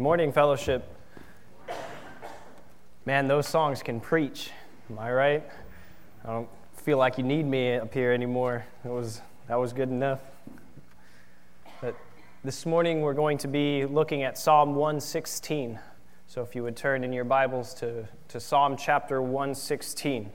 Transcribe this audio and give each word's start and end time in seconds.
Morning, 0.00 0.30
fellowship. 0.30 0.94
Man, 3.04 3.26
those 3.26 3.48
songs 3.48 3.82
can 3.82 3.98
preach. 3.98 4.52
Am 4.88 4.96
I 4.96 5.10
right? 5.10 5.42
I 6.24 6.28
don't 6.28 6.48
feel 6.76 6.98
like 6.98 7.18
you 7.18 7.24
need 7.24 7.44
me 7.44 7.74
up 7.74 7.92
here 7.92 8.12
anymore. 8.12 8.64
That 8.84 8.92
was, 8.92 9.22
that 9.48 9.56
was 9.56 9.72
good 9.72 9.88
enough. 9.88 10.20
But 11.80 11.96
this 12.44 12.64
morning 12.64 13.00
we're 13.00 13.12
going 13.12 13.38
to 13.38 13.48
be 13.48 13.86
looking 13.86 14.22
at 14.22 14.38
Psalm 14.38 14.76
116. 14.76 15.80
So 16.28 16.42
if 16.42 16.54
you 16.54 16.62
would 16.62 16.76
turn 16.76 17.02
in 17.02 17.12
your 17.12 17.24
Bibles 17.24 17.74
to, 17.74 18.06
to 18.28 18.38
Psalm 18.38 18.76
chapter 18.76 19.20
116. 19.20 20.30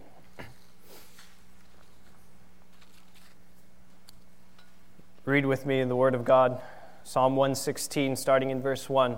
Read 5.24 5.46
with 5.46 5.66
me 5.66 5.82
the 5.86 5.96
Word 5.96 6.16
of 6.16 6.26
God, 6.26 6.62
Psalm 7.06 7.38
116, 7.38 8.18
starting 8.18 8.50
in 8.50 8.62
verse 8.62 8.90
1. 8.90 9.18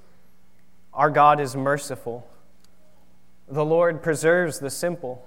Our 0.93 1.09
God 1.09 1.39
is 1.39 1.55
merciful. 1.55 2.27
The 3.47 3.65
Lord 3.65 4.01
preserves 4.01 4.59
the 4.59 4.69
simple. 4.69 5.25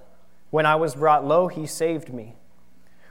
When 0.49 0.65
I 0.65 0.75
was 0.75 0.95
brought 0.95 1.25
low, 1.25 1.47
he 1.47 1.65
saved 1.65 2.13
me. 2.13 2.35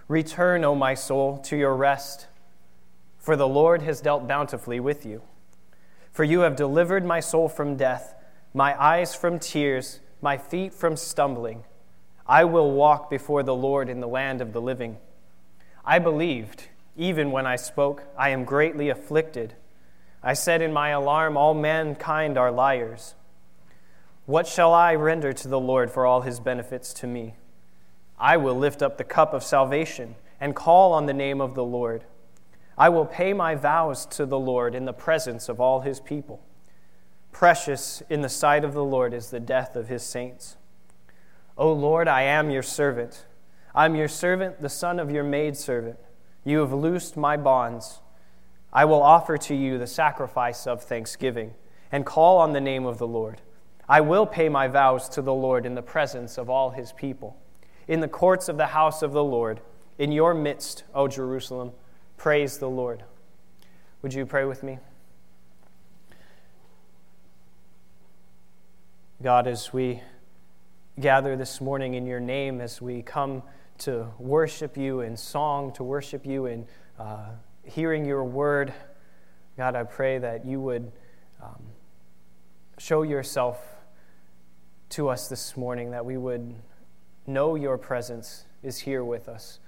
Return, 0.06 0.64
O 0.64 0.75
my 0.75 0.95
soul, 0.95 1.39
to 1.39 1.56
your 1.56 1.75
rest, 1.75 2.27
for 3.19 3.37
the 3.37 3.48
Lord 3.48 3.83
has 3.83 4.01
dealt 4.01 4.29
bountifully 4.29 4.79
with 4.79 5.05
you. 5.05 5.23
For 6.12 6.25
you 6.25 6.41
have 6.41 6.56
delivered 6.56 7.05
my 7.05 7.20
soul 7.20 7.48
from 7.48 7.77
death, 7.77 8.14
my 8.53 8.81
eyes 8.81 9.14
from 9.14 9.39
tears, 9.39 10.01
my 10.20 10.39
feet 10.39 10.73
from 10.73 10.97
stumbling. 10.97 11.64
I 12.27 12.45
will 12.45 12.70
walk 12.70 13.11
before 13.11 13.42
the 13.42 13.55
Lord 13.55 13.89
in 13.89 14.01
the 14.01 14.09
land 14.09 14.41
of 14.41 14.53
the 14.53 14.61
living. 14.61 14.98
I 15.84 15.98
believed, 15.98 16.69
even 16.97 17.31
when 17.31 17.47
I 17.47 17.57
spoke, 17.57 18.05
I 18.17 18.31
am 18.31 18.45
greatly 18.45 18.89
afflicted. 18.89 19.55
I 20.27 20.33
said 20.33 20.62
in 20.62 20.72
my 20.72 20.89
alarm, 20.89 21.36
All 21.36 21.53
mankind 21.53 22.39
are 22.39 22.50
liars. 22.50 23.14
What 24.25 24.47
shall 24.47 24.72
I 24.72 24.94
render 24.94 25.34
to 25.34 25.48
the 25.48 25.61
Lord 25.61 25.91
for 25.91 26.06
all 26.06 26.22
his 26.22 26.41
benefits 26.41 26.94
to 26.94 27.06
me? 27.06 27.34
I 28.19 28.39
will 28.39 28.55
lift 28.55 28.80
up 28.80 28.97
the 28.97 29.05
cup 29.05 29.34
of 29.34 29.45
salvation 29.45 30.14
and 30.41 30.56
call 30.56 30.95
on 30.95 31.05
the 31.05 31.12
name 31.12 31.42
of 31.42 31.55
the 31.55 31.64
Lord. 31.64 32.05
I 32.78 32.89
will 32.89 33.05
pay 33.05 33.34
my 33.34 33.55
vows 33.55 34.06
to 34.06 34.25
the 34.25 34.39
Lord 34.39 34.75
in 34.75 34.86
the 34.86 34.95
presence 34.95 35.50
of 35.50 35.61
all 35.61 35.80
his 35.80 36.00
people. 36.00 36.42
Precious 37.30 38.02
in 38.08 38.22
the 38.22 38.28
sight 38.30 38.64
of 38.64 38.72
the 38.72 38.84
Lord 38.84 39.12
is 39.12 39.28
the 39.28 39.41
death 39.41 39.77
of 39.77 39.89
his 39.89 40.02
saints. 40.02 40.56
O 41.58 41.70
Lord, 41.70 42.08
I 42.08 42.22
am 42.22 42.50
your 42.50 42.62
servant. 42.62 43.27
I 43.75 43.84
am 43.84 43.95
your 43.95 44.08
servant, 44.08 44.62
the 44.62 44.70
son 44.70 44.98
of 44.98 45.11
your 45.11 45.25
maidservant. 45.25 45.98
You 46.45 46.61
have 46.61 46.72
loosed 46.72 47.17
my 47.17 47.36
bonds. 47.36 48.00
I 48.75 48.84
will 48.86 49.03
offer 49.03 49.39
to 49.39 49.55
you 49.55 49.78
the 49.78 49.86
sacrifice 49.86 50.67
of 50.67 50.83
thanksgiving 50.83 51.55
and 51.92 52.05
call 52.05 52.39
on 52.39 52.53
the 52.53 52.61
name 52.61 52.86
of 52.86 52.98
the 52.98 53.06
Lord. 53.06 53.41
I 53.89 54.00
will 54.00 54.27
pay 54.27 54.48
my 54.48 54.67
vows 54.67 55.08
to 55.11 55.22
the 55.22 55.33
Lord 55.33 55.64
in 55.64 55.75
the 55.75 55.83
presence 55.83 56.39
of 56.39 56.50
all 56.50 56.70
his 56.70 56.92
people, 56.92 57.36
in 57.86 58.01
the 58.01 58.08
courts 58.08 58.48
of 58.48 58.57
the 58.57 58.67
house 58.68 59.02
of 59.02 59.13
the 59.13 59.23
Lord, 59.23 59.61
in 59.98 60.11
your 60.11 60.34
midst, 60.34 60.83
O 60.95 61.07
Jerusalem. 61.07 61.70
Praise 62.17 62.58
the 62.58 62.68
Lord. 62.68 63.05
Would 64.02 64.13
you 64.13 64.27
pray 64.27 64.45
with 64.45 64.63
me? 64.63 64.79
God, 69.23 69.46
as 69.46 69.73
we 69.73 70.02
gather 70.98 71.36
this 71.36 71.61
morning 71.61 71.95
in 71.95 72.07
your 72.07 72.20
name, 72.20 72.61
as 72.61 72.83
we 72.83 73.02
come 73.02 73.42
to 73.79 74.08
worship 74.18 74.77
you 74.77 75.01
in 75.01 75.17
song, 75.17 75.73
to 75.74 75.84
worship 75.84 76.27
you 76.27 76.46
in 76.46 76.67
uh, 76.98 77.30
hearing 77.64 78.05
your 78.05 78.25
word, 78.25 78.73
God, 79.57 79.75
I 79.77 79.85
pray 79.85 80.19
that 80.19 80.45
you 80.45 80.61
would 80.61 80.91
um, 81.42 81.63
show 82.79 83.02
yourself 83.02 83.58
to 84.91 85.08
us 85.08 85.29
this 85.29 85.57
morning, 85.57 85.91
that 85.91 86.05
we 86.05 86.17
would 86.17 86.55
know 87.27 87.55
your 87.55 87.79
presence 87.79 88.45
is 88.63 88.79
here 88.79 89.05
with 89.05 89.29
us. 89.29 89.58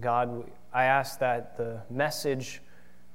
God, 0.00 0.50
I 0.72 0.84
ask 0.84 1.18
that 1.20 1.56
the 1.56 1.82
message 1.90 2.60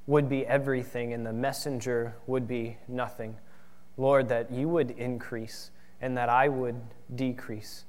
would 0.07 0.29
be 0.29 0.45
everything 0.45 1.13
and 1.13 1.25
the 1.25 1.33
messenger 1.33 2.15
would 2.27 2.47
be 2.47 2.77
nothing. 2.87 3.35
Lord, 3.97 4.29
that 4.29 4.51
you 4.51 4.67
would 4.69 4.91
increase 4.91 5.71
and 6.01 6.17
that 6.17 6.29
I 6.29 6.49
would 6.49 6.79
decrease. 7.15 7.85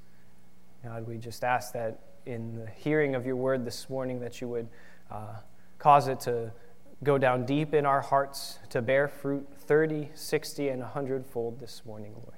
God, 0.83 1.07
we 1.07 1.17
just 1.17 1.43
ask 1.43 1.73
that 1.73 1.99
in 2.25 2.55
the 2.55 2.69
hearing 2.71 3.15
of 3.15 3.25
your 3.25 3.35
word 3.35 3.65
this 3.65 3.89
morning, 3.89 4.19
that 4.21 4.41
you 4.41 4.47
would. 4.47 4.67
Uh, 5.11 5.35
Cause 5.79 6.07
it 6.07 6.19
to 6.21 6.51
go 7.03 7.17
down 7.17 7.45
deep 7.45 7.73
in 7.73 7.85
our 7.85 8.01
hearts 8.01 8.59
to 8.69 8.81
bear 8.81 9.07
fruit 9.07 9.47
30, 9.59 10.09
60, 10.15 10.69
and 10.69 10.81
100 10.81 11.25
fold 11.25 11.59
this 11.59 11.83
morning, 11.85 12.13
Lord. 12.13 12.37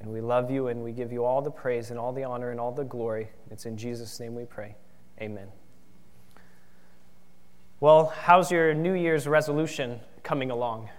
And 0.00 0.12
we 0.12 0.20
love 0.20 0.50
you 0.50 0.68
and 0.68 0.82
we 0.82 0.92
give 0.92 1.12
you 1.12 1.24
all 1.24 1.42
the 1.42 1.50
praise 1.50 1.90
and 1.90 1.98
all 1.98 2.12
the 2.12 2.24
honor 2.24 2.50
and 2.50 2.60
all 2.60 2.72
the 2.72 2.84
glory. 2.84 3.30
It's 3.50 3.66
in 3.66 3.76
Jesus' 3.76 4.20
name 4.20 4.34
we 4.34 4.44
pray. 4.44 4.76
Amen. 5.20 5.48
Well, 7.80 8.06
how's 8.22 8.50
your 8.50 8.74
New 8.74 8.94
Year's 8.94 9.26
resolution 9.26 10.00
coming 10.22 10.50
along? 10.50 10.90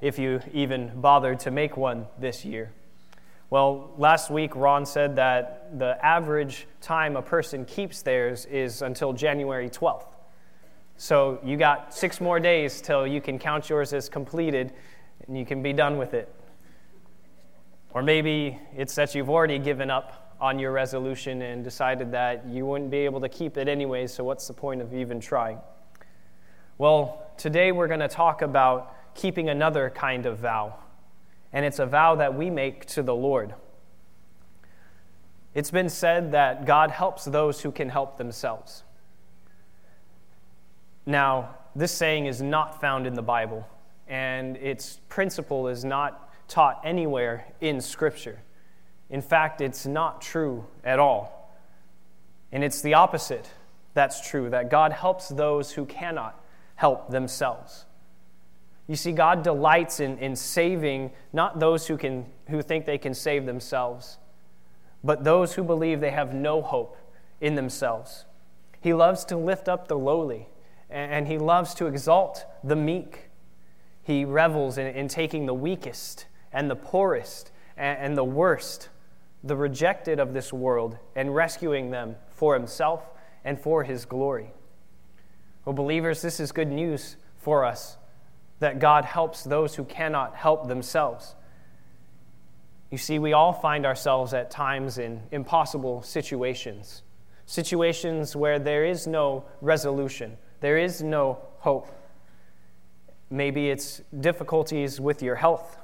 If 0.00 0.18
you 0.18 0.40
even 0.52 1.00
bothered 1.00 1.40
to 1.40 1.50
make 1.50 1.76
one 1.76 2.06
this 2.18 2.44
year. 2.44 2.72
Well, 3.50 3.92
last 3.98 4.30
week 4.30 4.56
Ron 4.56 4.86
said 4.86 5.16
that 5.16 5.78
the 5.78 6.02
average 6.04 6.66
time 6.80 7.16
a 7.16 7.22
person 7.22 7.64
keeps 7.64 8.02
theirs 8.02 8.46
is 8.46 8.82
until 8.82 9.12
January 9.12 9.68
12th. 9.68 10.11
So 10.96 11.40
you 11.44 11.56
got 11.56 11.94
six 11.94 12.20
more 12.20 12.38
days 12.38 12.80
till 12.80 13.06
you 13.06 13.20
can 13.20 13.38
count 13.38 13.68
yours 13.68 13.92
as 13.92 14.08
completed 14.08 14.72
and 15.26 15.36
you 15.36 15.44
can 15.44 15.62
be 15.62 15.72
done 15.72 15.98
with 15.98 16.14
it. 16.14 16.32
Or 17.94 18.02
maybe 18.02 18.58
it's 18.76 18.94
that 18.94 19.14
you've 19.14 19.30
already 19.30 19.58
given 19.58 19.90
up 19.90 20.36
on 20.40 20.58
your 20.58 20.72
resolution 20.72 21.42
and 21.42 21.62
decided 21.62 22.10
that 22.12 22.46
you 22.48 22.66
wouldn't 22.66 22.90
be 22.90 22.98
able 22.98 23.20
to 23.20 23.28
keep 23.28 23.56
it 23.56 23.68
anyway, 23.68 24.06
so 24.06 24.24
what's 24.24 24.48
the 24.48 24.52
point 24.52 24.80
of 24.80 24.92
even 24.92 25.20
trying? 25.20 25.58
Well, 26.78 27.30
today 27.36 27.70
we're 27.70 27.86
going 27.86 28.00
to 28.00 28.08
talk 28.08 28.42
about 28.42 29.14
keeping 29.14 29.50
another 29.50 29.90
kind 29.90 30.26
of 30.26 30.38
vow, 30.38 30.74
and 31.52 31.64
it's 31.64 31.78
a 31.78 31.86
vow 31.86 32.16
that 32.16 32.34
we 32.34 32.50
make 32.50 32.86
to 32.86 33.02
the 33.04 33.14
Lord. 33.14 33.54
It's 35.54 35.70
been 35.70 35.88
said 35.88 36.32
that 36.32 36.64
God 36.64 36.90
helps 36.90 37.24
those 37.24 37.60
who 37.60 37.70
can 37.70 37.90
help 37.90 38.16
themselves. 38.18 38.82
Now, 41.06 41.56
this 41.74 41.92
saying 41.92 42.26
is 42.26 42.40
not 42.42 42.80
found 42.80 43.06
in 43.06 43.14
the 43.14 43.22
Bible, 43.22 43.66
and 44.06 44.56
its 44.56 45.00
principle 45.08 45.68
is 45.68 45.84
not 45.84 46.30
taught 46.48 46.80
anywhere 46.84 47.46
in 47.60 47.80
Scripture. 47.80 48.40
In 49.10 49.22
fact, 49.22 49.60
it's 49.60 49.86
not 49.86 50.20
true 50.20 50.64
at 50.84 50.98
all. 50.98 51.54
And 52.52 52.62
it's 52.62 52.82
the 52.82 52.94
opposite 52.94 53.50
that's 53.94 54.26
true 54.26 54.50
that 54.50 54.70
God 54.70 54.92
helps 54.92 55.28
those 55.28 55.72
who 55.72 55.86
cannot 55.86 56.40
help 56.76 57.10
themselves. 57.10 57.86
You 58.86 58.96
see, 58.96 59.12
God 59.12 59.42
delights 59.42 60.00
in, 60.00 60.18
in 60.18 60.36
saving 60.36 61.12
not 61.32 61.60
those 61.60 61.86
who, 61.86 61.96
can, 61.96 62.26
who 62.48 62.62
think 62.62 62.84
they 62.84 62.98
can 62.98 63.14
save 63.14 63.46
themselves, 63.46 64.18
but 65.04 65.24
those 65.24 65.54
who 65.54 65.62
believe 65.62 66.00
they 66.00 66.10
have 66.10 66.34
no 66.34 66.60
hope 66.60 66.96
in 67.40 67.54
themselves. 67.54 68.24
He 68.80 68.92
loves 68.92 69.24
to 69.26 69.36
lift 69.36 69.68
up 69.68 69.88
the 69.88 69.96
lowly 69.96 70.48
and 70.92 71.26
he 71.26 71.38
loves 71.38 71.74
to 71.74 71.86
exalt 71.86 72.44
the 72.62 72.76
meek. 72.76 73.30
He 74.02 74.24
revels 74.24 74.78
in, 74.78 74.86
in 74.88 75.08
taking 75.08 75.46
the 75.46 75.54
weakest 75.54 76.26
and 76.52 76.70
the 76.70 76.76
poorest 76.76 77.50
and, 77.76 77.98
and 77.98 78.16
the 78.16 78.24
worst, 78.24 78.88
the 79.42 79.56
rejected 79.56 80.20
of 80.20 80.34
this 80.34 80.52
world, 80.52 80.98
and 81.16 81.34
rescuing 81.34 81.90
them 81.90 82.16
for 82.30 82.54
himself 82.54 83.10
and 83.44 83.58
for 83.60 83.84
his 83.84 84.04
glory. 84.04 84.52
Well, 85.64 85.74
believers, 85.74 86.22
this 86.22 86.40
is 86.40 86.52
good 86.52 86.70
news 86.70 87.16
for 87.38 87.64
us 87.64 87.96
that 88.58 88.78
God 88.78 89.04
helps 89.04 89.42
those 89.42 89.74
who 89.74 89.84
cannot 89.84 90.36
help 90.36 90.68
themselves. 90.68 91.34
You 92.92 92.98
see, 92.98 93.18
we 93.18 93.32
all 93.32 93.52
find 93.52 93.84
ourselves 93.86 94.34
at 94.34 94.50
times 94.50 94.98
in 94.98 95.22
impossible 95.32 96.02
situations, 96.02 97.02
situations 97.46 98.36
where 98.36 98.58
there 98.58 98.84
is 98.84 99.06
no 99.06 99.44
resolution, 99.60 100.36
there 100.62 100.78
is 100.78 101.02
no 101.02 101.38
hope. 101.58 101.88
Maybe 103.30 103.68
it's 103.68 104.00
difficulties 104.20 105.00
with 105.00 105.22
your 105.22 105.34
health. 105.34 105.76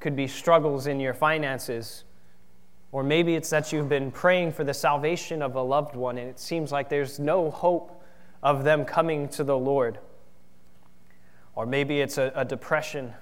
Could 0.00 0.16
be 0.16 0.26
struggles 0.26 0.88
in 0.88 0.98
your 0.98 1.14
finances. 1.14 2.04
Or 2.90 3.04
maybe 3.04 3.36
it's 3.36 3.50
that 3.50 3.72
you've 3.72 3.88
been 3.88 4.10
praying 4.10 4.52
for 4.52 4.64
the 4.64 4.74
salvation 4.74 5.40
of 5.40 5.54
a 5.54 5.62
loved 5.62 5.94
one 5.94 6.18
and 6.18 6.28
it 6.28 6.38
seems 6.38 6.72
like 6.72 6.88
there's 6.88 7.18
no 7.18 7.50
hope 7.50 8.02
of 8.42 8.64
them 8.64 8.84
coming 8.84 9.28
to 9.30 9.44
the 9.44 9.56
Lord. 9.56 9.98
Or 11.54 11.64
maybe 11.64 12.00
it's 12.00 12.18
a, 12.18 12.32
a 12.34 12.44
depression 12.44 13.14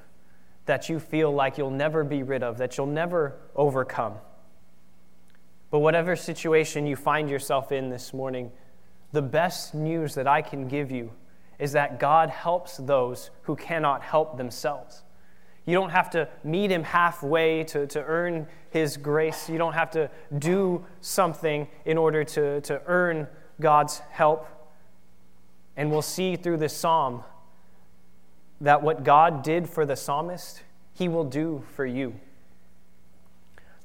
that 0.64 0.88
you 0.88 0.98
feel 0.98 1.30
like 1.30 1.58
you'll 1.58 1.70
never 1.70 2.04
be 2.04 2.22
rid 2.22 2.42
of, 2.42 2.56
that 2.56 2.78
you'll 2.78 2.86
never 2.86 3.36
overcome. 3.54 4.14
But 5.70 5.80
whatever 5.80 6.16
situation 6.16 6.86
you 6.86 6.96
find 6.96 7.28
yourself 7.28 7.70
in 7.70 7.90
this 7.90 8.14
morning, 8.14 8.50
the 9.12 9.22
best 9.22 9.74
news 9.74 10.14
that 10.14 10.26
I 10.26 10.42
can 10.42 10.68
give 10.68 10.90
you 10.90 11.12
is 11.58 11.72
that 11.72 12.00
God 12.00 12.30
helps 12.30 12.76
those 12.78 13.30
who 13.42 13.54
cannot 13.54 14.02
help 14.02 14.36
themselves. 14.36 15.02
You 15.64 15.74
don't 15.74 15.90
have 15.90 16.10
to 16.10 16.28
meet 16.42 16.70
Him 16.72 16.82
halfway 16.82 17.62
to, 17.64 17.86
to 17.86 18.02
earn 18.02 18.48
His 18.70 18.96
grace. 18.96 19.48
You 19.48 19.58
don't 19.58 19.74
have 19.74 19.90
to 19.92 20.10
do 20.36 20.84
something 21.00 21.68
in 21.84 21.98
order 21.98 22.24
to, 22.24 22.60
to 22.62 22.82
earn 22.86 23.28
God's 23.60 24.00
help. 24.10 24.48
And 25.76 25.90
we'll 25.90 26.02
see 26.02 26.36
through 26.36 26.56
this 26.56 26.76
psalm 26.76 27.22
that 28.60 28.82
what 28.82 29.04
God 29.04 29.42
did 29.42 29.68
for 29.68 29.86
the 29.86 29.96
psalmist, 29.96 30.62
He 30.94 31.08
will 31.08 31.24
do 31.24 31.62
for 31.76 31.86
you. 31.86 32.14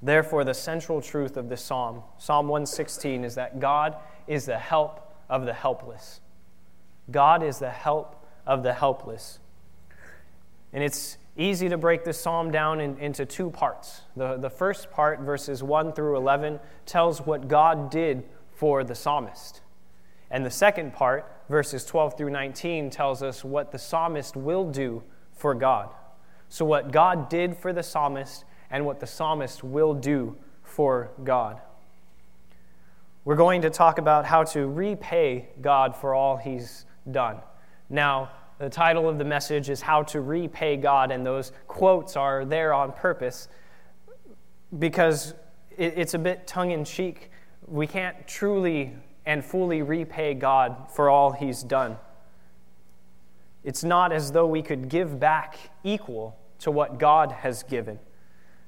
Therefore, 0.02 0.44
the 0.44 0.54
central 0.54 1.02
truth 1.02 1.38
of 1.38 1.50
this 1.50 1.62
psalm, 1.62 2.04
Psalm 2.18 2.48
116, 2.48 3.24
is 3.24 3.36
that 3.36 3.60
God 3.60 3.98
is 4.28 4.46
the 4.46 4.58
help 4.58 5.07
of 5.30 5.46
the 5.46 5.54
helpless. 5.54 6.22
God 7.10 7.44
is 7.44 7.60
the 7.60 7.70
help 7.70 8.26
of 8.46 8.64
the 8.64 8.74
helpless. 8.74 9.40
And 10.74 10.84
it's 10.84 11.18
easy 11.38 11.70
to 11.70 11.78
break 11.78 12.04
this 12.04 12.20
psalm 12.20 12.52
down 12.52 12.80
in, 12.80 12.98
into 12.98 13.26
two 13.26 13.50
parts. 13.50 14.02
The, 14.16 14.38
the 14.38 14.50
first 14.50 14.92
part, 14.92 15.22
verses 15.22 15.64
1 15.64 15.94
through 15.94 16.18
11, 16.18 16.60
tells 16.86 17.22
what 17.22 17.48
God 17.48 17.90
did 17.90 18.24
for 18.54 18.84
the 18.84 18.96
psalmist. 18.96 19.62
And 20.30 20.46
the 20.46 20.52
second 20.52 20.94
part, 20.94 21.32
verses 21.48 21.86
12 21.86 22.18
through 22.18 22.32
19, 22.32 22.90
tells 22.90 23.24
us 23.24 23.44
what 23.44 23.72
the 23.72 23.80
psalmist 23.80 24.36
will 24.36 24.70
do 24.70 25.04
for 25.32 25.54
God. 25.54 25.90
So, 26.50 26.66
what 26.66 26.92
God 26.92 27.30
did 27.30 27.56
for 27.56 27.72
the 27.72 27.84
psalmist 27.84 28.44
and 28.70 28.86
what 28.86 29.00
the 29.00 29.08
psalmist 29.08 29.64
will 29.64 29.94
do 29.94 30.36
for 30.64 31.12
God. 31.24 31.62
We're 33.28 33.36
going 33.36 33.64
to 33.64 33.70
talk 33.70 33.98
about 33.98 34.24
how 34.24 34.46
to 34.46 34.68
repay 34.68 35.50
God 35.60 35.98
for 35.98 36.16
all 36.16 36.38
he's 36.38 36.86
done. 37.12 37.40
Now, 37.90 38.32
the 38.58 38.70
title 38.70 39.10
of 39.10 39.18
the 39.18 39.26
message 39.26 39.70
is 39.70 39.82
How 39.82 40.04
to 40.04 40.22
Repay 40.22 40.78
God, 40.78 41.12
and 41.12 41.26
those 41.26 41.52
quotes 41.68 42.16
are 42.16 42.46
there 42.46 42.74
on 42.74 42.94
purpose 42.94 43.50
because 44.80 45.34
it's 45.78 46.14
a 46.14 46.18
bit 46.18 46.48
tongue 46.48 46.72
in 46.72 46.86
cheek. 46.86 47.30
We 47.68 47.86
can't 47.86 48.26
truly 48.30 48.96
and 49.26 49.44
fully 49.44 49.82
repay 49.82 50.34
God 50.34 50.90
for 50.90 51.10
all 51.10 51.34
he's 51.34 51.64
done. 51.64 51.98
It's 53.66 53.84
not 53.84 54.14
as 54.14 54.32
though 54.32 54.48
we 54.48 54.62
could 54.62 54.88
give 54.88 55.20
back 55.20 55.58
equal 55.84 56.40
to 56.60 56.72
what 56.72 56.98
God 56.98 57.34
has 57.34 57.64
given. 57.64 58.00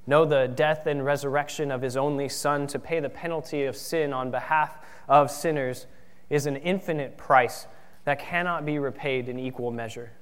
No, 0.10 0.26
the 0.26 0.48
death 0.48 0.88
and 0.88 1.06
resurrection 1.06 1.70
of 1.70 1.84
his 1.84 1.96
only 1.96 2.30
Son 2.30 2.66
to 2.66 2.80
pay 2.80 3.00
the 3.00 3.10
penalty 3.10 3.66
of 3.66 3.78
sin 3.78 4.12
on 4.12 4.32
behalf 4.32 4.76
of 5.08 5.30
sinners 5.30 5.86
is 6.32 6.48
an 6.48 6.56
infinite 6.56 7.16
price 7.16 7.68
that 8.06 8.18
cannot 8.18 8.66
be 8.66 8.80
repaid 8.80 9.30
in 9.30 9.38
equal 9.38 9.70
measure. 9.70 10.14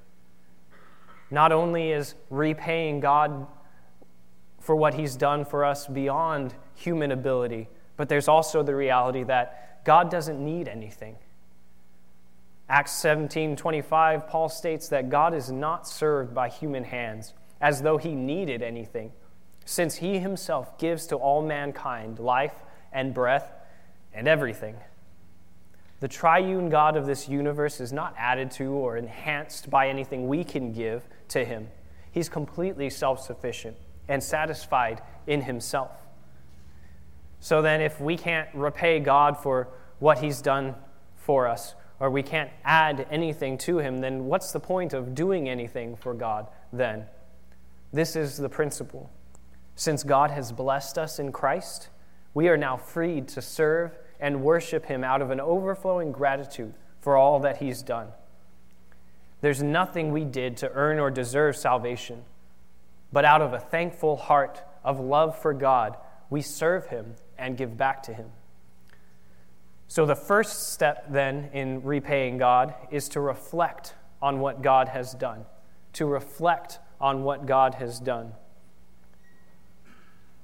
Not 1.32 1.54
only 1.54 1.94
is 1.94 2.16
repaying 2.30 3.00
God 3.00 3.48
for 4.60 4.76
what 4.76 4.96
he's 4.96 5.16
done 5.16 5.46
for 5.46 5.64
us 5.64 5.88
beyond 5.88 6.54
human 6.76 7.14
ability, 7.14 7.70
but 7.96 8.10
there's 8.10 8.28
also 8.28 8.64
the 8.64 8.76
reality 8.76 9.24
that 9.24 9.86
God 9.86 10.12
doesn't 10.12 10.44
need 10.44 10.68
anything. 10.68 11.16
Acts 12.68 12.92
17:25 12.92 14.28
Paul 14.28 14.50
states 14.50 14.90
that 14.90 15.10
God 15.10 15.34
is 15.34 15.50
not 15.50 15.88
served 15.88 16.34
by 16.34 16.50
human 16.50 16.84
hands 16.84 17.34
as 17.62 17.84
though 17.84 17.98
he 17.98 18.16
needed 18.16 18.62
anything 18.62 19.14
since 19.68 19.98
he 19.98 20.18
himself 20.18 20.80
gives 20.80 21.06
to 21.08 21.18
all 21.18 21.42
mankind 21.42 22.20
life 22.20 22.54
and 22.94 23.14
breath 23.14 23.52
and 24.14 24.26
everything. 24.26 24.78
The 26.00 26.08
triune 26.08 26.70
God 26.70 26.96
of 26.96 27.06
this 27.06 27.28
universe 27.28 27.82
is 27.82 27.92
not 27.92 28.16
added 28.18 28.50
to 28.52 28.68
or 28.72 28.96
enhanced 28.96 29.70
by 29.70 29.90
anything 29.90 30.30
we 30.30 30.46
can 30.46 30.72
give 30.72 31.06
to 31.30 31.44
him. 31.44 31.68
He's 32.10 32.30
completely 32.30 32.90
self 32.90 33.22
sufficient 33.22 33.76
and 34.08 34.24
satisfied 34.24 35.02
in 35.28 35.42
himself. 35.42 35.92
So 37.42 37.62
then, 37.62 37.82
if 37.82 38.00
we 38.00 38.16
can't 38.16 38.48
repay 38.54 39.02
God 39.02 39.38
for 39.38 39.68
what 40.00 40.20
he's 40.20 40.42
done 40.42 40.76
for 41.18 41.46
us, 41.46 41.76
or 42.00 42.10
we 42.10 42.24
can't 42.24 42.52
add 42.64 43.06
anything 43.12 43.58
to 43.58 43.80
him, 43.80 44.00
then 44.00 44.28
what's 44.28 44.54
the 44.54 44.62
point 44.62 44.94
of 44.94 45.14
doing 45.14 45.50
anything 45.50 45.98
for 45.98 46.14
God 46.14 46.48
then? 46.72 47.06
This 47.92 48.16
is 48.16 48.38
the 48.38 48.50
principle. 48.50 49.12
Since 49.78 50.04
God 50.04 50.32
has 50.32 50.52
blessed 50.52 50.98
us 50.98 51.20
in 51.20 51.32
Christ, 51.32 51.90
we 52.34 52.50
are 52.50 52.58
now 52.58 52.78
freed 52.78 53.28
to 53.30 53.44
serve 53.44 53.96
and 54.20 54.42
worship 54.42 54.88
Him 54.88 55.04
out 55.04 55.22
of 55.22 55.30
an 55.30 55.40
overflowing 55.40 56.12
gratitude 56.12 56.74
for 57.00 57.16
all 57.16 57.40
that 57.42 57.58
He's 57.58 57.84
done. 57.84 58.08
There's 59.42 59.62
nothing 59.62 60.12
we 60.12 60.26
did 60.26 60.58
to 60.58 60.72
earn 60.72 60.98
or 60.98 61.12
deserve 61.12 61.56
salvation, 61.56 62.24
but 63.14 63.24
out 63.24 63.44
of 63.44 63.54
a 63.54 63.60
thankful 63.60 64.16
heart 64.16 64.64
of 64.84 65.00
love 65.00 65.40
for 65.40 65.54
God, 65.54 65.96
we 66.32 66.42
serve 66.42 66.88
Him 66.88 67.14
and 67.38 67.56
give 67.56 67.78
back 67.78 68.02
to 68.04 68.14
Him. 68.16 68.32
So, 69.88 70.08
the 70.08 70.16
first 70.16 70.74
step 70.74 71.06
then 71.12 71.52
in 71.54 71.84
repaying 71.84 72.40
God 72.40 72.74
is 72.90 73.08
to 73.10 73.22
reflect 73.22 73.94
on 74.24 74.40
what 74.40 74.64
God 74.64 74.88
has 74.88 75.14
done. 75.14 75.46
To 75.94 76.08
reflect 76.08 76.80
on 77.00 77.24
what 77.24 77.46
God 77.46 77.76
has 77.76 78.00
done. 78.00 78.34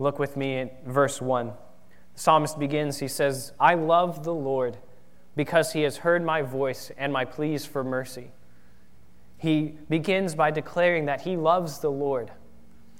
Look 0.03 0.19
with 0.19 0.35
me 0.35 0.57
at 0.57 0.85
verse 0.85 1.21
1. 1.21 1.47
The 1.47 2.19
psalmist 2.19 2.59
begins, 2.59 2.99
he 2.99 3.07
says, 3.07 3.53
I 3.57 3.75
love 3.75 4.25
the 4.25 4.33
Lord 4.33 4.77
because 5.37 5.71
he 5.71 5.83
has 5.83 5.95
heard 5.95 6.25
my 6.25 6.41
voice 6.41 6.91
and 6.97 7.13
my 7.13 7.23
pleas 7.23 7.65
for 7.65 7.85
mercy. 7.85 8.31
He 9.37 9.75
begins 9.87 10.35
by 10.35 10.51
declaring 10.51 11.05
that 11.05 11.21
he 11.21 11.37
loves 11.37 11.79
the 11.79 11.89
Lord. 11.89 12.33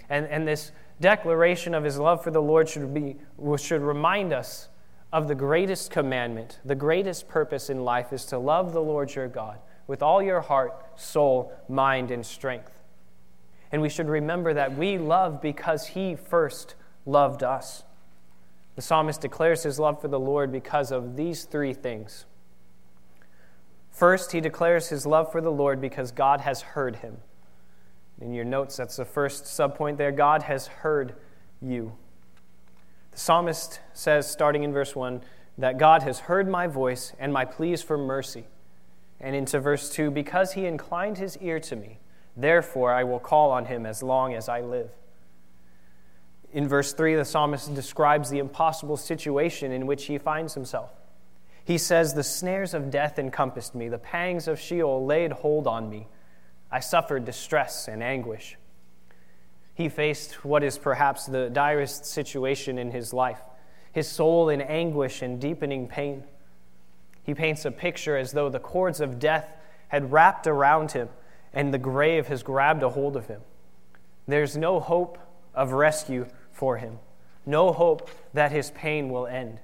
And, 0.09 0.27
and 0.27 0.47
this 0.47 0.71
declaration 1.01 1.73
of 1.73 1.83
his 1.83 1.99
love 1.99 2.23
for 2.23 2.31
the 2.31 2.41
Lord 2.41 2.69
should, 2.69 2.93
be, 2.93 3.17
should 3.57 3.81
remind 3.81 4.31
us 4.31 4.69
of 5.11 5.27
the 5.27 5.35
greatest 5.35 5.91
commandment. 5.91 6.61
The 6.63 6.73
greatest 6.73 7.27
purpose 7.27 7.69
in 7.69 7.83
life 7.83 8.13
is 8.13 8.23
to 8.27 8.37
love 8.37 8.71
the 8.71 8.81
Lord 8.81 9.13
your 9.13 9.27
God 9.27 9.59
with 9.87 10.01
all 10.01 10.23
your 10.23 10.39
heart, 10.39 10.73
soul, 10.97 11.51
mind, 11.67 12.11
and 12.11 12.25
strength. 12.25 12.79
And 13.73 13.81
we 13.81 13.89
should 13.89 14.07
remember 14.07 14.53
that 14.53 14.77
we 14.77 14.97
love 14.97 15.41
because 15.41 15.87
he 15.87 16.15
first 16.15 16.75
loved 17.05 17.43
us. 17.43 17.83
The 18.75 18.81
psalmist 18.81 19.21
declares 19.21 19.63
his 19.63 19.79
love 19.79 20.01
for 20.01 20.07
the 20.07 20.19
Lord 20.19 20.51
because 20.51 20.91
of 20.91 21.15
these 21.15 21.43
three 21.43 21.73
things. 21.73 22.25
First, 23.91 24.31
he 24.31 24.41
declares 24.41 24.89
his 24.89 25.05
love 25.05 25.31
for 25.31 25.39
the 25.39 25.51
Lord 25.51 25.79
because 25.79 26.11
God 26.11 26.41
has 26.41 26.61
heard 26.61 26.97
him. 26.97 27.17
In 28.19 28.33
your 28.33 28.45
notes, 28.45 28.77
that's 28.77 28.95
the 28.95 29.05
first 29.05 29.45
subpoint 29.45 29.97
there. 29.97 30.11
God 30.11 30.43
has 30.43 30.67
heard 30.67 31.15
you. 31.61 31.93
The 33.11 33.19
psalmist 33.19 33.79
says, 33.93 34.29
starting 34.29 34.63
in 34.63 34.73
verse 34.73 34.95
1, 34.95 35.21
that 35.59 35.77
God 35.77 36.01
has 36.01 36.21
heard 36.21 36.47
my 36.47 36.65
voice 36.65 37.13
and 37.19 37.31
my 37.31 37.45
pleas 37.45 37.83
for 37.83 37.97
mercy. 37.97 38.45
And 39.19 39.35
into 39.35 39.59
verse 39.59 39.91
2, 39.91 40.09
because 40.09 40.53
he 40.53 40.65
inclined 40.65 41.19
his 41.19 41.37
ear 41.37 41.59
to 41.59 41.75
me, 41.75 41.99
therefore 42.35 42.91
I 42.91 43.03
will 43.03 43.19
call 43.19 43.51
on 43.51 43.65
him 43.65 43.85
as 43.85 44.01
long 44.01 44.33
as 44.33 44.49
I 44.49 44.61
live. 44.61 44.89
In 46.53 46.67
verse 46.67 46.93
3, 46.93 47.15
the 47.15 47.25
psalmist 47.25 47.73
describes 47.73 48.29
the 48.29 48.37
impossible 48.37 48.95
situation 48.95 49.71
in 49.71 49.87
which 49.87 50.05
he 50.05 50.19
finds 50.19 50.53
himself. 50.53 50.91
He 51.65 51.79
says, 51.79 52.13
The 52.13 52.23
snares 52.23 52.75
of 52.75 52.91
death 52.91 53.17
encompassed 53.17 53.73
me, 53.73 53.89
the 53.89 53.97
pangs 53.97 54.47
of 54.47 54.59
Sheol 54.59 55.03
laid 55.05 55.31
hold 55.31 55.65
on 55.65 55.89
me. 55.89 56.07
I 56.71 56.79
suffered 56.79 57.25
distress 57.25 57.87
and 57.87 58.03
anguish. 58.03 58.57
He 59.73 59.89
faced 59.89 60.45
what 60.45 60.63
is 60.63 60.77
perhaps 60.77 61.25
the 61.25 61.49
direst 61.49 62.05
situation 62.05 62.77
in 62.77 62.91
his 62.91 63.13
life, 63.13 63.41
his 63.91 64.07
soul 64.07 64.49
in 64.49 64.61
anguish 64.61 65.23
and 65.23 65.41
deepening 65.41 65.87
pain. 65.87 66.23
He 67.23 67.33
paints 67.33 67.65
a 67.65 67.71
picture 67.71 68.15
as 68.15 68.33
though 68.33 68.49
the 68.49 68.59
cords 68.59 68.99
of 69.01 69.17
death 69.17 69.51
had 69.87 70.11
wrapped 70.11 70.45
around 70.45 70.91
him 70.91 71.09
and 71.53 71.73
the 71.73 71.79
grave 71.79 72.27
has 72.27 72.43
grabbed 72.43 72.83
a 72.83 72.89
hold 72.89 73.15
of 73.15 73.27
him. 73.27 73.41
There's 74.27 74.55
no 74.55 74.79
hope 74.79 75.17
of 75.55 75.71
rescue 75.71 76.27
for 76.53 76.77
him, 76.77 76.99
no 77.45 77.73
hope 77.73 78.09
that 78.33 78.51
his 78.51 78.71
pain 78.71 79.09
will 79.09 79.27
end. 79.27 79.59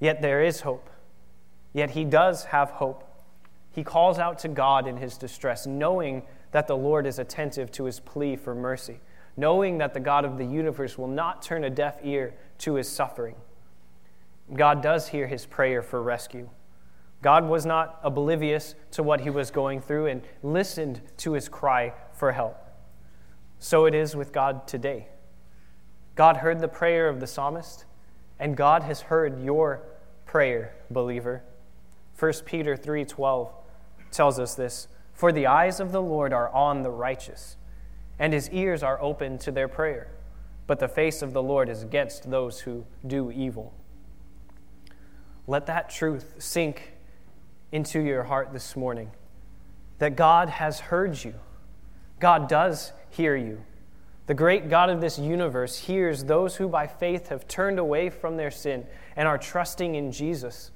Yet 0.00 0.22
there 0.22 0.42
is 0.42 0.62
hope. 0.62 0.88
Yet 1.72 1.90
he 1.90 2.04
does 2.04 2.44
have 2.44 2.70
hope. 2.70 3.04
He 3.70 3.84
calls 3.84 4.18
out 4.18 4.38
to 4.38 4.48
God 4.48 4.86
in 4.86 4.96
his 4.96 5.18
distress, 5.18 5.66
knowing 5.66 6.22
that 6.52 6.66
the 6.66 6.76
Lord 6.76 7.06
is 7.06 7.18
attentive 7.18 7.70
to 7.72 7.84
his 7.84 8.00
plea 8.00 8.36
for 8.36 8.54
mercy, 8.54 9.00
knowing 9.36 9.76
that 9.78 9.92
the 9.92 10.00
God 10.00 10.24
of 10.24 10.38
the 10.38 10.46
universe 10.46 10.96
will 10.96 11.08
not 11.08 11.42
turn 11.42 11.64
a 11.64 11.70
deaf 11.70 11.98
ear 12.02 12.32
to 12.58 12.74
his 12.76 12.88
suffering. 12.88 13.34
God 14.54 14.82
does 14.82 15.08
hear 15.08 15.26
his 15.26 15.44
prayer 15.44 15.82
for 15.82 16.02
rescue. 16.02 16.48
God 17.20 17.48
was 17.48 17.66
not 17.66 17.98
oblivious 18.02 18.74
to 18.92 19.02
what 19.02 19.20
he 19.20 19.30
was 19.30 19.50
going 19.50 19.80
through 19.80 20.06
and 20.06 20.22
listened 20.42 21.00
to 21.18 21.32
his 21.32 21.48
cry 21.48 21.92
for 22.12 22.32
help. 22.32 22.56
So 23.58 23.86
it 23.86 23.94
is 23.94 24.14
with 24.14 24.32
God 24.32 24.66
today. 24.66 25.08
God 26.16 26.38
heard 26.38 26.60
the 26.60 26.68
prayer 26.68 27.08
of 27.08 27.20
the 27.20 27.26
psalmist, 27.26 27.84
and 28.38 28.56
God 28.56 28.82
has 28.82 29.02
heard 29.02 29.40
your 29.40 29.82
prayer, 30.24 30.74
believer. 30.90 31.42
1 32.14 32.46
Peter 32.46 32.76
3:12 32.76 33.52
tells 34.10 34.38
us 34.40 34.54
this, 34.54 34.88
"For 35.12 35.30
the 35.30 35.46
eyes 35.46 35.78
of 35.78 35.92
the 35.92 36.02
Lord 36.02 36.32
are 36.32 36.48
on 36.48 36.82
the 36.82 36.90
righteous, 36.90 37.56
and 38.18 38.32
his 38.32 38.50
ears 38.50 38.82
are 38.82 39.00
open 39.00 39.36
to 39.38 39.52
their 39.52 39.68
prayer, 39.68 40.08
but 40.66 40.78
the 40.78 40.88
face 40.88 41.20
of 41.20 41.34
the 41.34 41.42
Lord 41.42 41.68
is 41.68 41.82
against 41.82 42.30
those 42.30 42.60
who 42.60 42.86
do 43.06 43.30
evil." 43.30 43.74
Let 45.46 45.66
that 45.66 45.90
truth 45.90 46.34
sink 46.38 46.94
into 47.70 48.00
your 48.00 48.24
heart 48.24 48.52
this 48.52 48.74
morning 48.74 49.12
that 49.98 50.16
God 50.16 50.48
has 50.48 50.80
heard 50.80 51.22
you. 51.24 51.34
God 52.20 52.48
does 52.48 52.92
hear 53.10 53.36
you. 53.36 53.64
The 54.26 54.34
great 54.34 54.68
God 54.68 54.90
of 54.90 55.00
this 55.00 55.18
universe 55.18 55.76
hears 55.78 56.24
those 56.24 56.56
who 56.56 56.68
by 56.68 56.86
faith 56.86 57.28
have 57.28 57.46
turned 57.46 57.78
away 57.78 58.10
from 58.10 58.36
their 58.36 58.50
sin 58.50 58.86
and 59.14 59.28
are 59.28 59.38
trusting 59.38 59.94
in 59.94 60.10
Jesus. 60.10 60.72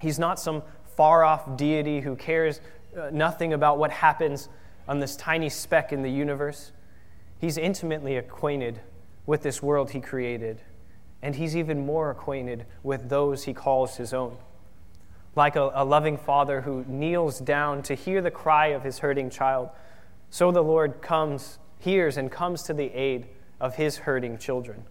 He's 0.00 0.18
not 0.18 0.40
some 0.40 0.62
far 0.96 1.22
off 1.22 1.56
deity 1.56 2.00
who 2.00 2.16
cares 2.16 2.60
uh, 2.96 3.10
nothing 3.12 3.52
about 3.52 3.78
what 3.78 3.90
happens 3.90 4.48
on 4.88 5.00
this 5.00 5.16
tiny 5.16 5.50
speck 5.50 5.92
in 5.92 6.02
the 6.02 6.10
universe. 6.10 6.72
He's 7.38 7.58
intimately 7.58 8.16
acquainted 8.16 8.80
with 9.26 9.42
this 9.42 9.62
world 9.62 9.90
he 9.90 10.00
created 10.00 10.62
and 11.22 11.36
he's 11.36 11.56
even 11.56 11.84
more 11.84 12.10
acquainted 12.10 12.66
with 12.82 13.08
those 13.08 13.44
he 13.44 13.52
calls 13.52 13.96
his 13.96 14.14
own. 14.14 14.36
Like 15.36 15.56
a, 15.56 15.70
a, 15.74 15.84
loving 15.84 16.16
father 16.16 16.62
who 16.62 16.84
kneels 16.88 17.38
down 17.38 17.82
to 17.84 17.94
hear 17.94 18.20
the 18.20 18.30
cry 18.30 18.68
of 18.68 18.82
his 18.82 18.98
hurting 18.98 19.30
child, 19.30 19.68
so 20.30 20.50
the 20.50 20.62
Lord 20.62 21.02
comes, 21.02 21.58
hears, 21.80 22.16
and 22.16 22.30
comes 22.30 22.62
to 22.64 22.74
the 22.74 22.94
aid 22.94 23.26
of 23.60 23.74
his 23.74 23.98
hurting 23.98 24.38
children. 24.38 24.84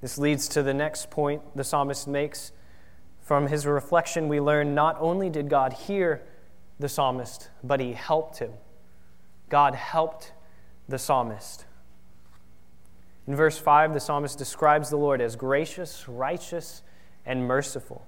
This 0.00 0.18
leads 0.18 0.48
to 0.48 0.62
the 0.62 0.74
next 0.74 1.10
point 1.10 1.42
the 1.56 1.64
psalmist 1.64 2.08
makes. 2.08 2.52
From 3.20 3.46
his 3.46 3.66
reflection, 3.66 4.28
we 4.28 4.40
learn 4.40 4.74
not 4.74 4.96
only 4.98 5.30
did 5.30 5.48
God 5.48 5.72
hear 5.72 6.22
the 6.78 6.88
psalmist, 6.88 7.50
but 7.62 7.78
he 7.78 7.92
helped 7.92 8.38
him. 8.38 8.52
God 9.48 9.74
helped 9.74 10.32
the 10.88 10.98
psalmist. 10.98 11.66
In 13.26 13.36
verse 13.36 13.58
5, 13.58 13.94
the 13.94 14.00
psalmist 14.00 14.38
describes 14.38 14.90
the 14.90 14.96
Lord 14.96 15.20
as 15.20 15.36
gracious, 15.36 16.08
righteous, 16.08 16.82
and 17.26 17.46
merciful. 17.46 18.06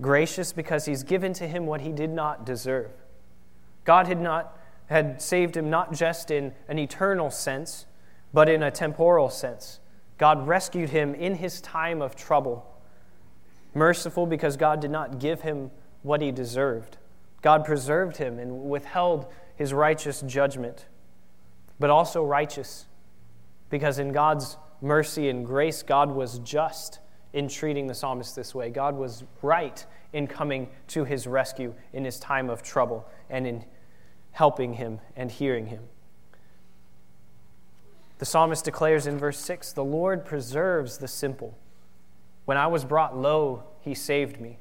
Gracious 0.00 0.52
because 0.52 0.86
he's 0.86 1.02
given 1.02 1.32
to 1.34 1.46
him 1.46 1.66
what 1.66 1.82
he 1.82 1.92
did 1.92 2.10
not 2.10 2.46
deserve. 2.46 2.90
God 3.84 4.06
had, 4.06 4.20
not, 4.20 4.56
had 4.90 5.22
saved 5.22 5.56
him 5.56 5.70
not 5.70 5.92
just 5.92 6.30
in 6.30 6.52
an 6.68 6.78
eternal 6.78 7.30
sense, 7.30 7.86
but 8.32 8.48
in 8.48 8.62
a 8.62 8.70
temporal 8.70 9.30
sense. 9.30 9.80
God 10.18 10.46
rescued 10.46 10.90
him 10.90 11.14
in 11.14 11.36
his 11.36 11.60
time 11.60 12.02
of 12.02 12.16
trouble. 12.16 12.66
Merciful 13.72 14.26
because 14.26 14.56
God 14.56 14.80
did 14.80 14.90
not 14.90 15.20
give 15.20 15.42
him 15.42 15.70
what 16.02 16.20
he 16.20 16.32
deserved. 16.32 16.98
God 17.40 17.64
preserved 17.64 18.16
him 18.16 18.38
and 18.38 18.68
withheld 18.68 19.26
his 19.54 19.72
righteous 19.72 20.22
judgment, 20.22 20.86
but 21.78 21.88
also 21.88 22.24
righteous 22.24 22.86
because 23.70 24.00
in 24.00 24.10
God's 24.12 24.56
mercy 24.82 25.28
and 25.28 25.46
grace, 25.46 25.82
God 25.82 26.10
was 26.10 26.40
just 26.40 26.98
in 27.32 27.48
treating 27.48 27.86
the 27.86 27.94
psalmist 27.94 28.34
this 28.34 28.54
way. 28.54 28.70
God 28.70 28.96
was 28.96 29.22
right 29.40 29.86
in 30.12 30.26
coming 30.26 30.68
to 30.88 31.04
his 31.04 31.28
rescue 31.28 31.72
in 31.92 32.04
his 32.04 32.18
time 32.18 32.50
of 32.50 32.62
trouble 32.62 33.08
and 33.30 33.46
in 33.46 33.64
helping 34.32 34.74
him 34.74 35.00
and 35.16 35.30
hearing 35.30 35.66
him. 35.66 35.84
The 38.18 38.26
psalmist 38.26 38.66
declares 38.66 39.06
in 39.06 39.18
verse 39.18 39.38
6 39.38 39.72
The 39.72 39.84
Lord 39.84 40.24
preserves 40.24 40.98
the 40.98 41.08
simple. 41.08 41.56
When 42.44 42.56
I 42.56 42.66
was 42.66 42.84
brought 42.84 43.16
low, 43.16 43.64
he 43.80 43.94
saved 43.94 44.40
me. 44.40 44.58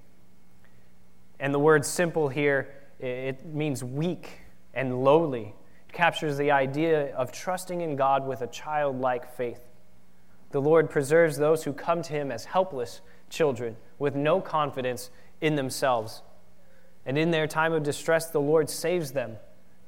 And 1.39 1.53
the 1.53 1.59
word 1.59 1.85
simple 1.85 2.29
here, 2.29 2.69
it 2.99 3.45
means 3.45 3.83
weak 3.83 4.41
and 4.73 5.03
lowly 5.03 5.55
It 5.88 5.93
captures 5.93 6.38
the 6.38 6.51
idea 6.51 7.13
of 7.15 7.31
trusting 7.31 7.81
in 7.81 7.95
God 7.95 8.25
with 8.25 8.41
a 8.41 8.47
childlike 8.47 9.35
faith. 9.35 9.61
The 10.51 10.61
Lord 10.61 10.89
preserves 10.89 11.38
those 11.38 11.63
who 11.63 11.73
come 11.73 12.01
to 12.03 12.13
Him 12.13 12.31
as 12.31 12.45
helpless 12.45 13.01
children 13.29 13.75
with 13.97 14.15
no 14.15 14.41
confidence 14.41 15.09
in 15.41 15.55
themselves. 15.55 16.21
And 17.05 17.17
in 17.17 17.31
their 17.31 17.47
time 17.47 17.73
of 17.73 17.83
distress, 17.83 18.29
the 18.29 18.41
Lord 18.41 18.69
saves 18.69 19.11
them 19.11 19.38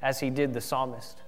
as 0.01 0.19
He 0.19 0.29
did 0.29 0.53
the 0.53 0.61
psalmist. 0.61 1.21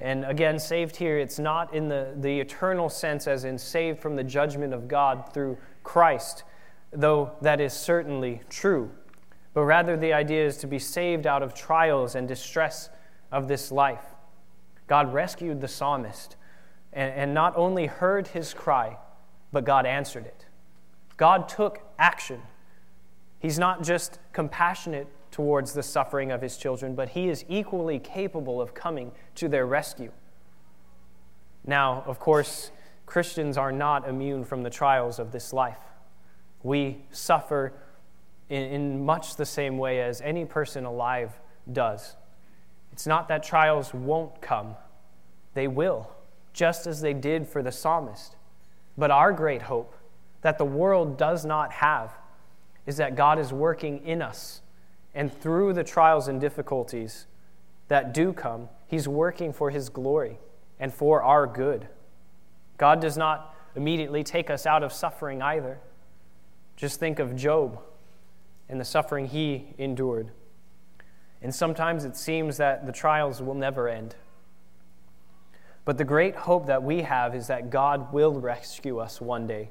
And 0.00 0.24
again, 0.24 0.58
saved 0.58 0.96
here, 0.96 1.18
it's 1.18 1.38
not 1.38 1.74
in 1.74 1.88
the, 1.88 2.14
the 2.16 2.40
eternal 2.40 2.88
sense 2.88 3.26
as 3.26 3.44
in 3.44 3.58
saved 3.58 4.00
from 4.00 4.14
the 4.14 4.22
judgment 4.22 4.72
of 4.72 4.86
God 4.86 5.32
through 5.34 5.58
Christ, 5.82 6.44
though 6.92 7.32
that 7.40 7.60
is 7.60 7.72
certainly 7.72 8.42
true. 8.48 8.90
But 9.54 9.64
rather, 9.64 9.96
the 9.96 10.12
idea 10.12 10.46
is 10.46 10.56
to 10.58 10.68
be 10.68 10.78
saved 10.78 11.26
out 11.26 11.42
of 11.42 11.52
trials 11.52 12.14
and 12.14 12.28
distress 12.28 12.90
of 13.32 13.48
this 13.48 13.72
life. 13.72 14.04
God 14.86 15.12
rescued 15.12 15.60
the 15.60 15.68
psalmist 15.68 16.36
and, 16.92 17.12
and 17.12 17.34
not 17.34 17.56
only 17.56 17.86
heard 17.86 18.28
his 18.28 18.54
cry, 18.54 18.98
but 19.52 19.64
God 19.64 19.84
answered 19.84 20.26
it. 20.26 20.46
God 21.16 21.48
took 21.48 21.80
action. 21.98 22.40
He's 23.40 23.58
not 23.58 23.82
just 23.82 24.20
compassionate 24.32 25.08
towards 25.30 25.72
the 25.72 25.82
suffering 25.82 26.30
of 26.30 26.42
his 26.42 26.56
children, 26.56 26.94
but 26.94 27.10
he 27.10 27.28
is 27.28 27.44
equally 27.48 27.98
capable 27.98 28.60
of 28.60 28.74
coming 28.74 29.12
to 29.34 29.48
their 29.48 29.66
rescue. 29.66 30.10
Now, 31.66 32.02
of 32.06 32.18
course, 32.18 32.70
Christians 33.06 33.56
are 33.56 33.72
not 33.72 34.08
immune 34.08 34.44
from 34.44 34.62
the 34.62 34.70
trials 34.70 35.18
of 35.18 35.32
this 35.32 35.52
life. 35.52 35.78
We 36.62 37.04
suffer 37.10 37.72
in, 38.48 38.62
in 38.62 39.04
much 39.04 39.36
the 39.36 39.46
same 39.46 39.78
way 39.78 40.00
as 40.00 40.20
any 40.20 40.44
person 40.44 40.84
alive 40.84 41.38
does. 41.70 42.16
It's 42.92 43.06
not 43.06 43.28
that 43.28 43.42
trials 43.42 43.94
won't 43.94 44.40
come, 44.40 44.74
they 45.54 45.68
will, 45.68 46.10
just 46.52 46.86
as 46.86 47.00
they 47.00 47.14
did 47.14 47.46
for 47.46 47.62
the 47.62 47.72
psalmist. 47.72 48.36
But 48.96 49.10
our 49.10 49.32
great 49.32 49.62
hope 49.62 49.94
that 50.42 50.58
the 50.58 50.64
world 50.64 51.16
does 51.16 51.44
not 51.44 51.72
have 51.72 52.12
is 52.86 52.96
that 52.96 53.14
God 53.14 53.38
is 53.38 53.52
working 53.52 54.04
in 54.04 54.22
us. 54.22 54.62
And 55.14 55.32
through 55.32 55.72
the 55.72 55.84
trials 55.84 56.28
and 56.28 56.40
difficulties 56.40 57.26
that 57.88 58.12
do 58.12 58.32
come, 58.32 58.68
He's 58.86 59.08
working 59.08 59.52
for 59.52 59.70
His 59.70 59.88
glory 59.88 60.38
and 60.78 60.92
for 60.92 61.22
our 61.22 61.46
good. 61.46 61.88
God 62.76 63.00
does 63.00 63.16
not 63.16 63.54
immediately 63.74 64.24
take 64.24 64.50
us 64.50 64.66
out 64.66 64.82
of 64.82 64.92
suffering 64.92 65.42
either. 65.42 65.78
Just 66.76 67.00
think 67.00 67.18
of 67.18 67.36
Job 67.36 67.80
and 68.68 68.80
the 68.80 68.84
suffering 68.84 69.26
he 69.26 69.74
endured. 69.78 70.30
And 71.40 71.54
sometimes 71.54 72.04
it 72.04 72.16
seems 72.16 72.56
that 72.58 72.86
the 72.86 72.92
trials 72.92 73.40
will 73.40 73.54
never 73.54 73.88
end. 73.88 74.14
But 75.84 75.96
the 75.96 76.04
great 76.04 76.36
hope 76.36 76.66
that 76.66 76.82
we 76.82 77.02
have 77.02 77.34
is 77.34 77.46
that 77.46 77.70
God 77.70 78.12
will 78.12 78.38
rescue 78.40 78.98
us 78.98 79.20
one 79.20 79.46
day. 79.46 79.70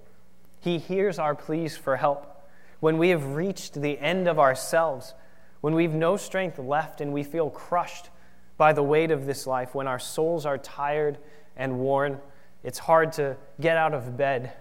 He 0.59 0.79
hears 0.79 1.19
our 1.19 1.35
pleas 1.35 1.77
for 1.77 1.97
help. 1.97 2.33
When 2.79 2.97
we 2.97 3.09
have 3.09 3.35
reached 3.35 3.81
the 3.81 3.99
end 3.99 4.27
of 4.27 4.39
ourselves, 4.39 5.13
when 5.61 5.73
we've 5.73 5.93
no 5.93 6.17
strength 6.17 6.59
left 6.59 7.01
and 7.01 7.13
we 7.13 7.23
feel 7.23 7.49
crushed 7.49 8.09
by 8.57 8.73
the 8.73 8.83
weight 8.83 9.11
of 9.11 9.25
this 9.25 9.47
life, 9.47 9.75
when 9.75 9.87
our 9.87 9.99
souls 9.99 10.45
are 10.45 10.57
tired 10.57 11.17
and 11.55 11.79
worn, 11.79 12.19
it's 12.63 12.79
hard 12.79 13.11
to 13.13 13.37
get 13.59 13.77
out 13.77 13.93
of 13.93 14.17
bed 14.17 14.53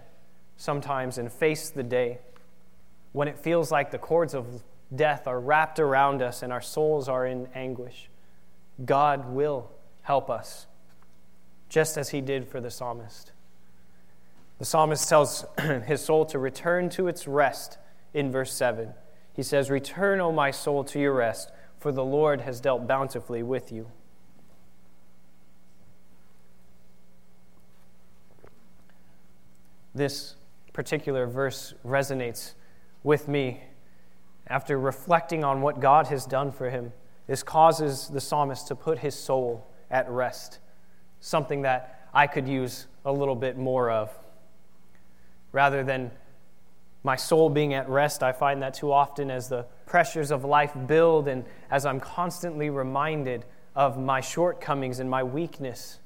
sometimes 0.55 1.17
and 1.17 1.31
face 1.31 1.69
the 1.69 1.83
day. 1.83 2.19
When 3.11 3.27
it 3.27 3.37
feels 3.37 3.71
like 3.71 3.91
the 3.91 3.97
cords 3.97 4.33
of 4.33 4.63
death 4.95 5.27
are 5.27 5.39
wrapped 5.39 5.79
around 5.79 6.21
us 6.21 6.43
and 6.43 6.53
our 6.53 6.61
souls 6.61 7.09
are 7.09 7.25
in 7.25 7.47
anguish, 7.53 8.09
God 8.85 9.29
will 9.29 9.71
help 10.03 10.29
us, 10.29 10.67
just 11.69 11.97
as 11.97 12.09
he 12.09 12.21
did 12.21 12.47
for 12.47 12.61
the 12.61 12.69
psalmist. 12.69 13.31
The 14.59 14.65
psalmist 14.65 15.07
tells 15.07 15.45
his 15.85 16.03
soul 16.03 16.25
to 16.27 16.39
return 16.39 16.89
to 16.91 17.07
its 17.07 17.27
rest 17.27 17.77
in 18.13 18.31
verse 18.31 18.53
7. 18.53 18.93
He 19.37 19.43
says, 19.43 19.69
Return, 19.69 20.19
O 20.19 20.31
my 20.31 20.49
soul, 20.49 20.83
to 20.85 20.99
your 20.99 21.13
rest, 21.13 21.51
for 21.77 21.91
the 21.91 22.03
Lord 22.03 22.41
has 22.41 22.59
dealt 22.59 22.87
bountifully 22.87 23.43
with 23.43 23.71
you. 23.71 23.91
This 29.93 30.35
particular 30.73 31.27
verse 31.27 31.75
resonates 31.85 32.55
with 33.03 33.27
me 33.27 33.61
After 34.47 34.79
reflecting 34.79 35.43
on 35.43 35.61
what 35.61 35.79
God 35.79 36.07
has 36.07 36.25
done 36.25 36.51
for 36.51 36.71
him, 36.71 36.91
this 37.27 37.43
causes 37.43 38.07
the 38.07 38.21
psalmist 38.21 38.67
to 38.69 38.75
put 38.75 38.99
his 38.99 39.13
soul 39.13 39.67
at 39.91 40.09
rest, 40.09 40.57
something 41.19 41.61
that 41.61 42.09
I 42.11 42.25
could 42.25 42.47
use 42.47 42.87
a 43.05 43.11
little 43.11 43.35
bit 43.35 43.55
more 43.55 43.91
of. 43.91 44.09
Rather 45.51 45.83
than 45.83 46.09
my 47.07 47.15
soul 47.15 47.49
being 47.49 47.73
at 47.73 47.87
rest, 47.87 48.21
I 48.21 48.33
find 48.33 48.61
that 48.61 48.73
too 48.73 48.91
often 48.91 49.31
as 49.31 49.47
the 49.47 49.65
pressures 49.85 50.29
of 50.29 50.43
life 50.43 50.73
build 50.87 51.29
and 51.29 51.45
as 51.71 51.85
I'm 51.85 52.01
constantly 52.01 52.69
reminded 52.69 53.45
of 53.77 53.97
my 53.97 54.19
shortcomings 54.19 54.99
and 54.99 55.09
my 55.09 55.23
weakness, 55.23 56.01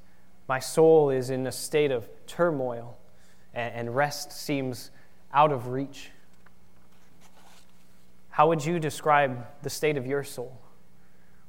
my 0.47 0.59
soul 0.59 1.09
is 1.09 1.31
in 1.31 1.47
a 1.47 1.51
state 1.51 1.89
of 1.89 2.07
turmoil 2.27 2.99
and 3.55 3.95
rest 3.95 4.31
seems 4.31 4.91
out 5.33 5.51
of 5.51 5.69
reach. 5.69 6.11
How 8.29 8.47
would 8.49 8.63
you 8.63 8.77
describe 8.77 9.47
the 9.63 9.71
state 9.71 9.97
of 9.97 10.05
your 10.05 10.23
soul? 10.23 10.61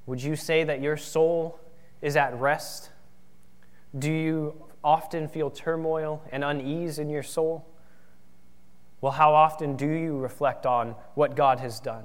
Would 0.07 0.23
you 0.23 0.35
say 0.35 0.65
that 0.65 0.81
your 0.81 0.97
soul 0.97 1.61
is 2.01 2.17
at 2.17 2.35
rest? 2.41 2.89
Do 3.99 4.11
you 4.11 4.65
often 4.83 5.29
feel 5.29 5.51
turmoil 5.51 6.23
and 6.33 6.43
unease 6.43 6.99
in 6.99 7.11
your 7.11 7.23
soul? 7.23 7.67
Well, 9.03 9.13
how 9.13 9.35
often 9.35 9.77
do 9.77 9.91
you 9.91 10.17
reflect 10.17 10.65
on 10.65 10.95
what 11.15 11.35
God 11.35 11.59
has 11.59 11.81
done? 11.81 12.05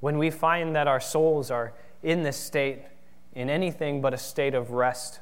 When 0.00 0.18
we 0.18 0.28
find 0.28 0.74
that 0.74 0.88
our 0.88 1.00
souls 1.00 1.50
are 1.52 1.72
in 2.02 2.24
this 2.24 2.36
state, 2.36 2.82
in 3.32 3.48
anything 3.48 4.02
but 4.02 4.12
a 4.12 4.18
state 4.18 4.54
of 4.54 4.72
rest, 4.72 5.20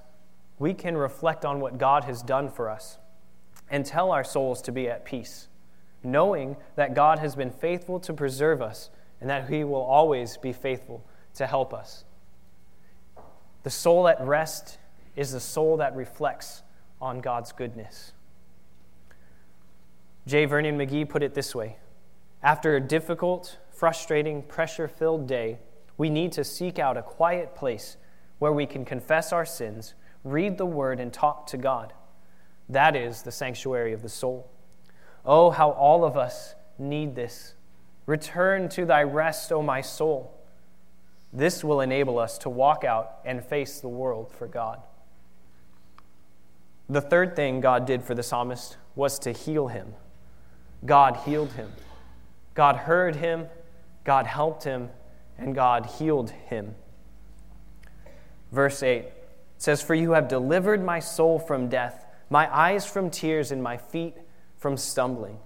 we 0.59 0.73
can 0.73 0.97
reflect 0.97 1.45
on 1.45 1.61
what 1.61 1.77
God 1.77 2.05
has 2.05 2.23
done 2.23 2.49
for 2.49 2.71
us 2.71 2.99
and 3.71 3.85
tell 3.85 4.11
our 4.11 4.25
souls 4.25 4.63
to 4.63 4.73
be 4.73 4.89
at 4.89 5.05
peace, 5.05 5.49
knowing 6.03 6.57
that 6.77 6.95
God 6.95 7.19
has 7.19 7.37
been 7.37 7.51
faithful 7.51 8.01
to 8.01 8.15
preserve 8.15 8.63
us 8.63 8.89
and 9.21 9.29
that 9.29 9.51
He 9.51 9.65
will 9.65 9.83
always 9.83 10.39
be 10.39 10.55
faithful 10.55 11.05
to 11.35 11.47
help 11.47 11.75
us. 11.75 12.05
The 13.63 13.71
soul 13.71 14.09
at 14.09 14.21
rest 14.21 14.79
is 15.17 15.33
the 15.33 15.41
soul 15.41 15.77
that 15.77 15.95
reflects 15.95 16.63
on 17.01 17.21
God's 17.21 17.53
goodness. 17.53 18.13
J. 20.27 20.45
Vernon 20.45 20.79
McGee 20.79 21.09
put 21.09 21.23
it 21.23 21.35
this 21.35 21.55
way 21.55 21.79
After 22.43 22.77
a 22.77 22.81
difficult, 22.81 23.59
frustrating, 23.71 24.43
pressure 24.43 24.89
filled 24.89 25.27
day, 25.27 25.59
we 25.99 26.11
need 26.11 26.33
to 26.33 26.45
seek 26.45 26.79
out 26.79 26.97
a 26.97 27.03
quiet 27.03 27.55
place 27.55 27.97
where 28.39 28.53
we 28.53 28.67
can 28.67 28.85
confess 28.85 29.33
our 29.33 29.45
sins, 29.45 29.95
read 30.25 30.59
the 30.59 30.67
word, 30.67 31.01
and 31.01 31.13
talk 31.13 31.47
to 31.49 31.57
God. 31.57 31.93
That 32.69 32.97
is 32.97 33.23
the 33.23 33.33
sanctuary 33.33 33.93
of 33.93 34.03
the 34.03 34.09
soul. 34.09 34.49
Oh, 35.25 35.51
how 35.51 35.71
all 35.71 36.05
of 36.05 36.17
us 36.17 36.55
need 36.79 37.15
this. 37.15 37.55
Return 38.07 38.69
to 38.71 38.85
thy 38.85 39.03
rest, 39.03 39.53
O 39.53 39.63
my 39.63 39.81
soul. 39.81 40.37
This 41.33 41.65
will 41.65 41.81
enable 41.81 42.19
us 42.19 42.39
to 42.39 42.51
walk 42.51 42.85
out 42.85 43.19
and 43.25 43.45
face 43.45 43.81
the 43.81 43.89
world 43.89 44.31
for 44.31 44.47
God. 44.47 44.83
The 46.89 47.01
third 47.01 47.37
thing 47.37 47.61
God 47.61 47.87
did 47.87 48.03
for 48.03 48.15
the 48.15 48.23
psalmist 48.23 48.77
was 48.95 49.19
to 49.21 49.33
heal 49.33 49.69
him. 49.69 49.95
God 50.85 51.17
healed 51.25 51.53
him. 51.53 51.71
God 52.55 52.77
heard 52.77 53.17
him, 53.17 53.47
God 54.05 54.27
helped 54.27 54.65
him, 54.65 54.91
and 55.39 55.55
God 55.55 55.87
healed 55.87 56.31
him. 56.31 56.75
Verse 58.51 58.83
8 58.83 59.07
says, 59.59 59.81
For 59.81 59.95
you 59.95 60.13
have 60.13 60.29
delivered 60.29 60.85
my 60.85 60.99
soul 60.99 61.39
from 61.39 61.69
death, 61.69 62.07
my 62.29 62.55
eyes 62.55 62.85
from 62.85 63.11
tears, 63.11 63.51
and 63.53 63.63
my 63.63 63.77
feet 63.77 64.17
from 64.59 64.77
stumbling. 64.77 65.39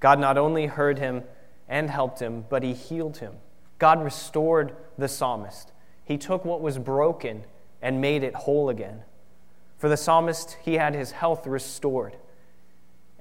God 0.00 0.18
not 0.18 0.36
only 0.36 0.66
heard 0.66 0.98
him 0.98 1.22
and 1.68 1.88
helped 1.88 2.20
him, 2.20 2.44
but 2.48 2.62
he 2.62 2.74
healed 2.74 3.18
him. 3.18 3.34
God 3.78 4.04
restored 4.04 4.76
the 4.98 5.08
psalmist. 5.08 5.72
He 6.04 6.18
took 6.18 6.44
what 6.44 6.60
was 6.60 6.78
broken 6.78 7.44
and 7.80 8.00
made 8.00 8.22
it 8.22 8.34
whole 8.34 8.68
again. 8.68 9.02
For 9.78 9.88
the 9.88 9.96
psalmist, 9.96 10.58
he 10.62 10.74
had 10.74 10.94
his 10.94 11.12
health 11.12 11.46
restored. 11.46 12.16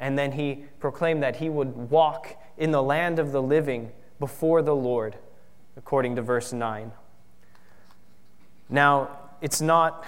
And 0.03 0.19
then 0.19 0.33
he 0.33 0.65
proclaimed 0.81 1.23
that 1.23 1.37
he 1.37 1.47
would 1.47 1.89
walk 1.89 2.35
in 2.57 2.71
the 2.71 2.83
land 2.83 3.19
of 3.19 3.31
the 3.31 3.41
living 3.41 3.89
before 4.19 4.61
the 4.61 4.75
Lord, 4.75 5.15
according 5.77 6.17
to 6.17 6.21
verse 6.21 6.51
9. 6.51 6.91
Now, 8.67 9.17
it's 9.39 9.61
not 9.61 10.05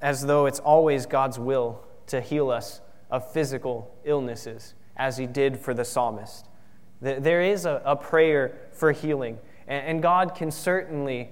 as 0.00 0.24
though 0.24 0.46
it's 0.46 0.60
always 0.60 1.04
God's 1.04 1.36
will 1.36 1.82
to 2.06 2.20
heal 2.20 2.48
us 2.48 2.80
of 3.10 3.28
physical 3.32 3.92
illnesses, 4.04 4.74
as 4.96 5.16
he 5.16 5.26
did 5.26 5.58
for 5.58 5.74
the 5.74 5.84
psalmist. 5.84 6.46
There 7.00 7.42
is 7.42 7.66
a, 7.66 7.98
prayer 8.00 8.56
for 8.70 8.92
healing, 8.92 9.38
and 9.66 10.00
God 10.00 10.36
can 10.36 10.52
certainly 10.52 11.30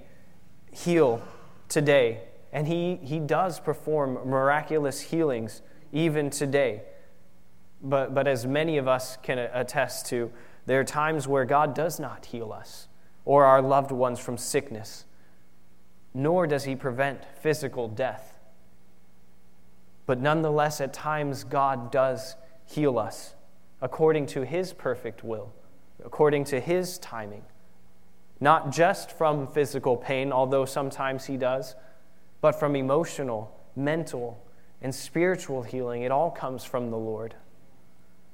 heal 0.73 1.21
today. 1.69 2.19
And 2.51 2.67
he, 2.67 2.97
he 2.97 3.19
does 3.19 3.61
perform 3.61 4.15
miraculous 4.25 4.99
healings 4.99 5.61
even 5.93 6.29
today. 6.29 6.81
But, 7.81 8.13
but 8.13 8.27
as 8.27 8.45
many 8.45 8.77
of 8.77 8.87
us 8.87 9.17
can 9.21 9.37
attest 9.37 10.07
to, 10.07 10.31
there 10.65 10.79
are 10.79 10.83
times 10.83 11.27
where 11.27 11.45
God 11.45 11.73
does 11.73 11.99
not 11.99 12.25
heal 12.25 12.51
us 12.51 12.87
or 13.25 13.45
our 13.45 13.61
loved 13.61 13.91
ones 13.91 14.19
from 14.19 14.37
sickness, 14.37 15.05
nor 16.13 16.47
does 16.47 16.63
He 16.63 16.75
prevent 16.75 17.23
physical 17.41 17.87
death. 17.87 18.39
But 20.05 20.19
nonetheless, 20.19 20.81
at 20.81 20.93
times, 20.93 21.43
God 21.43 21.91
does 21.91 22.35
heal 22.65 22.97
us 22.97 23.35
according 23.81 24.25
to 24.27 24.45
His 24.45 24.73
perfect 24.73 25.23
will, 25.23 25.53
according 26.03 26.45
to 26.45 26.59
His 26.59 26.97
timing 26.97 27.43
not 28.39 28.71
just 28.71 29.11
from 29.11 29.47
physical 29.47 29.97
pain, 29.97 30.31
although 30.31 30.65
sometimes 30.65 31.25
He 31.25 31.37
does, 31.37 31.75
but 32.41 32.53
from 32.53 32.75
emotional, 32.75 33.51
mental, 33.75 34.43
and 34.81 34.93
spiritual 34.93 35.63
healing. 35.63 36.03
It 36.03 36.11
all 36.11 36.29
comes 36.29 36.63
from 36.63 36.91
the 36.91 36.97
Lord. 36.97 37.35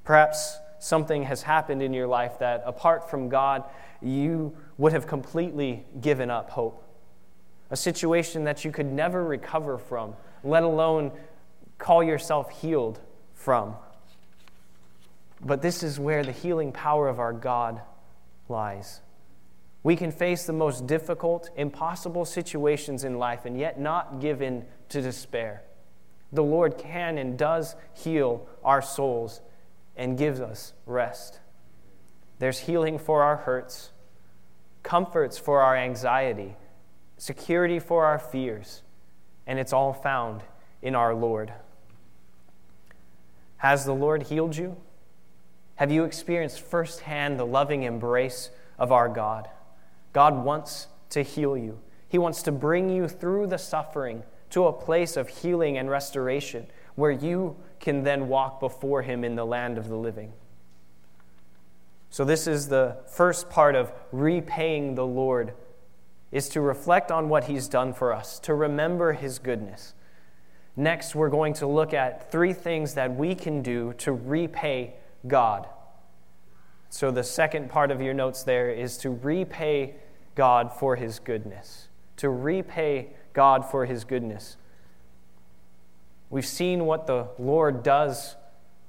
Perhaps 0.04 0.58
something 0.80 1.24
has 1.24 1.44
happened 1.44 1.82
in 1.82 1.94
your 1.94 2.08
life 2.08 2.40
that, 2.40 2.64
apart 2.66 3.10
from 3.10 3.30
God, 3.30 3.64
you 4.02 4.56
would 4.78 4.92
have 4.92 5.08
completely 5.08 5.86
given 6.02 6.30
up 6.30 6.50
hope. 6.50 6.84
A 7.70 7.78
situation 7.78 8.44
that 8.44 8.66
you 8.66 8.72
could 8.72 8.92
never 8.92 9.24
recover 9.24 9.78
from, 9.78 10.16
let 10.44 10.64
alone 10.64 11.12
call 11.78 12.04
yourself 12.04 12.62
healed 12.62 13.00
from. 13.34 13.76
But 15.42 15.62
this 15.62 15.84
is 15.84 16.00
where 16.00 16.24
the 16.24 16.32
healing 16.32 16.72
power 16.72 17.08
of 17.08 17.20
our 17.20 17.34
God 17.34 17.82
lies. 18.50 19.02
We 19.84 19.96
can 19.96 20.12
face 20.12 20.46
the 20.46 20.54
most 20.54 20.88
difficult, 20.88 21.50
impossible 21.58 22.26
situations 22.26 23.04
in 23.04 23.18
life 23.18 23.46
and 23.46 23.58
yet 23.58 23.80
not 23.80 24.22
give 24.22 24.42
in 24.42 24.66
to 24.90 25.02
despair. 25.02 25.64
The 26.32 26.44
Lord 26.44 26.78
can 26.78 27.18
and 27.18 27.38
does 27.38 27.76
heal 27.94 28.48
our 28.64 28.82
souls 28.82 29.42
and 29.96 30.18
gives 30.18 30.40
us 30.40 30.74
rest. 30.86 31.40
There's 32.40 32.60
healing 32.60 32.98
for 32.98 33.24
our 33.24 33.38
hurts, 33.38 33.92
comforts 34.82 35.38
for 35.38 35.62
our 35.62 35.76
anxiety, 35.78 36.56
security 37.18 37.80
for 37.80 38.06
our 38.06 38.20
fears, 38.20 38.82
and 39.48 39.60
it's 39.60 39.74
all 39.74 39.94
found 39.94 40.44
in 40.82 40.96
our 40.96 41.14
Lord. 41.14 41.54
Has 43.58 43.86
the 43.86 43.94
Lord 43.94 44.24
healed 44.24 44.58
you? 44.58 44.76
Have 45.76 45.92
you 45.92 46.04
experienced 46.04 46.60
firsthand 46.60 47.40
the 47.40 47.46
loving 47.46 47.84
embrace 47.84 48.50
of 48.78 48.92
our 48.92 49.08
God? 49.08 49.50
God 50.12 50.44
wants 50.44 50.88
to 51.10 51.24
heal 51.24 51.58
you. 51.58 51.80
He 52.08 52.18
wants 52.18 52.44
to 52.44 52.52
bring 52.52 52.90
you 52.90 53.08
through 53.08 53.48
the 53.48 53.58
suffering 53.58 54.24
to 54.50 54.68
a 54.68 54.74
place 54.74 55.18
of 55.18 55.30
healing 55.30 55.78
and 55.78 55.90
restoration 55.90 56.68
where 56.96 57.12
you 57.12 57.56
can 57.80 58.04
then 58.04 58.28
walk 58.28 58.60
before 58.60 59.02
Him 59.02 59.24
in 59.24 59.36
the 59.36 59.46
land 59.46 59.78
of 59.78 59.88
the 59.88 59.96
living. 59.96 60.34
So, 62.10 62.24
this 62.24 62.46
is 62.46 62.68
the 62.68 62.98
first 63.08 63.50
part 63.50 63.76
of 63.76 63.92
repaying 64.12 64.94
the 64.94 65.06
Lord 65.06 65.54
is 66.32 66.50
to 66.50 66.62
reflect 66.62 67.12
on 67.12 67.30
what 67.30 67.46
he's 67.46 67.68
done 67.68 67.94
for 67.94 68.12
us, 68.12 68.40
to 68.40 68.54
remember 68.54 69.14
his 69.14 69.38
goodness. 69.40 69.94
Next, 70.76 71.14
we're 71.14 71.30
going 71.30 71.54
to 71.56 71.68
look 71.68 71.94
at 71.94 72.32
three 72.32 72.54
things 72.54 72.96
that 72.96 73.16
we 73.16 73.36
can 73.36 73.62
do 73.62 73.94
to 74.00 74.12
repay 74.12 74.96
God. 75.28 75.68
So, 76.90 77.12
the 77.12 77.24
second 77.24 77.70
part 77.70 77.92
of 77.92 78.02
your 78.02 78.14
notes 78.14 78.44
there 78.44 78.70
is 78.70 78.98
to 79.00 79.10
repay 79.10 79.96
God 80.36 80.72
for 80.72 80.96
his 80.96 81.20
goodness, 81.20 81.88
to 82.18 82.30
repay 82.30 83.10
God 83.34 83.66
for 83.66 83.86
his 83.86 84.04
goodness. 84.04 84.58
We've 86.34 86.44
seen 86.44 86.88
what 86.88 87.06
the 87.06 87.28
Lord 87.38 87.84
does 87.84 88.38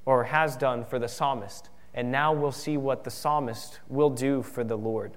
or 0.06 0.24
has 0.24 0.56
done 0.56 0.82
for 0.82 0.98
the 0.98 1.08
psalmist, 1.08 1.68
and 1.92 2.10
now 2.10 2.32
we'll 2.32 2.52
see 2.52 2.78
what 2.78 3.04
the 3.04 3.10
psalmist 3.10 3.80
will 3.86 4.08
do 4.08 4.40
for 4.40 4.64
the 4.64 4.78
Lord. 4.78 5.12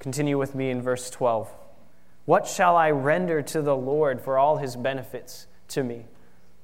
Continue 0.00 0.36
with 0.36 0.56
me 0.56 0.70
in 0.70 0.82
verse 0.82 1.08
12. 1.08 1.54
What 2.24 2.48
shall 2.48 2.76
I 2.76 2.90
render 2.90 3.42
to 3.42 3.62
the 3.62 3.76
Lord 3.76 4.20
for 4.20 4.38
all 4.38 4.56
his 4.56 4.74
benefits 4.74 5.46
to 5.68 5.84
me? 5.84 6.06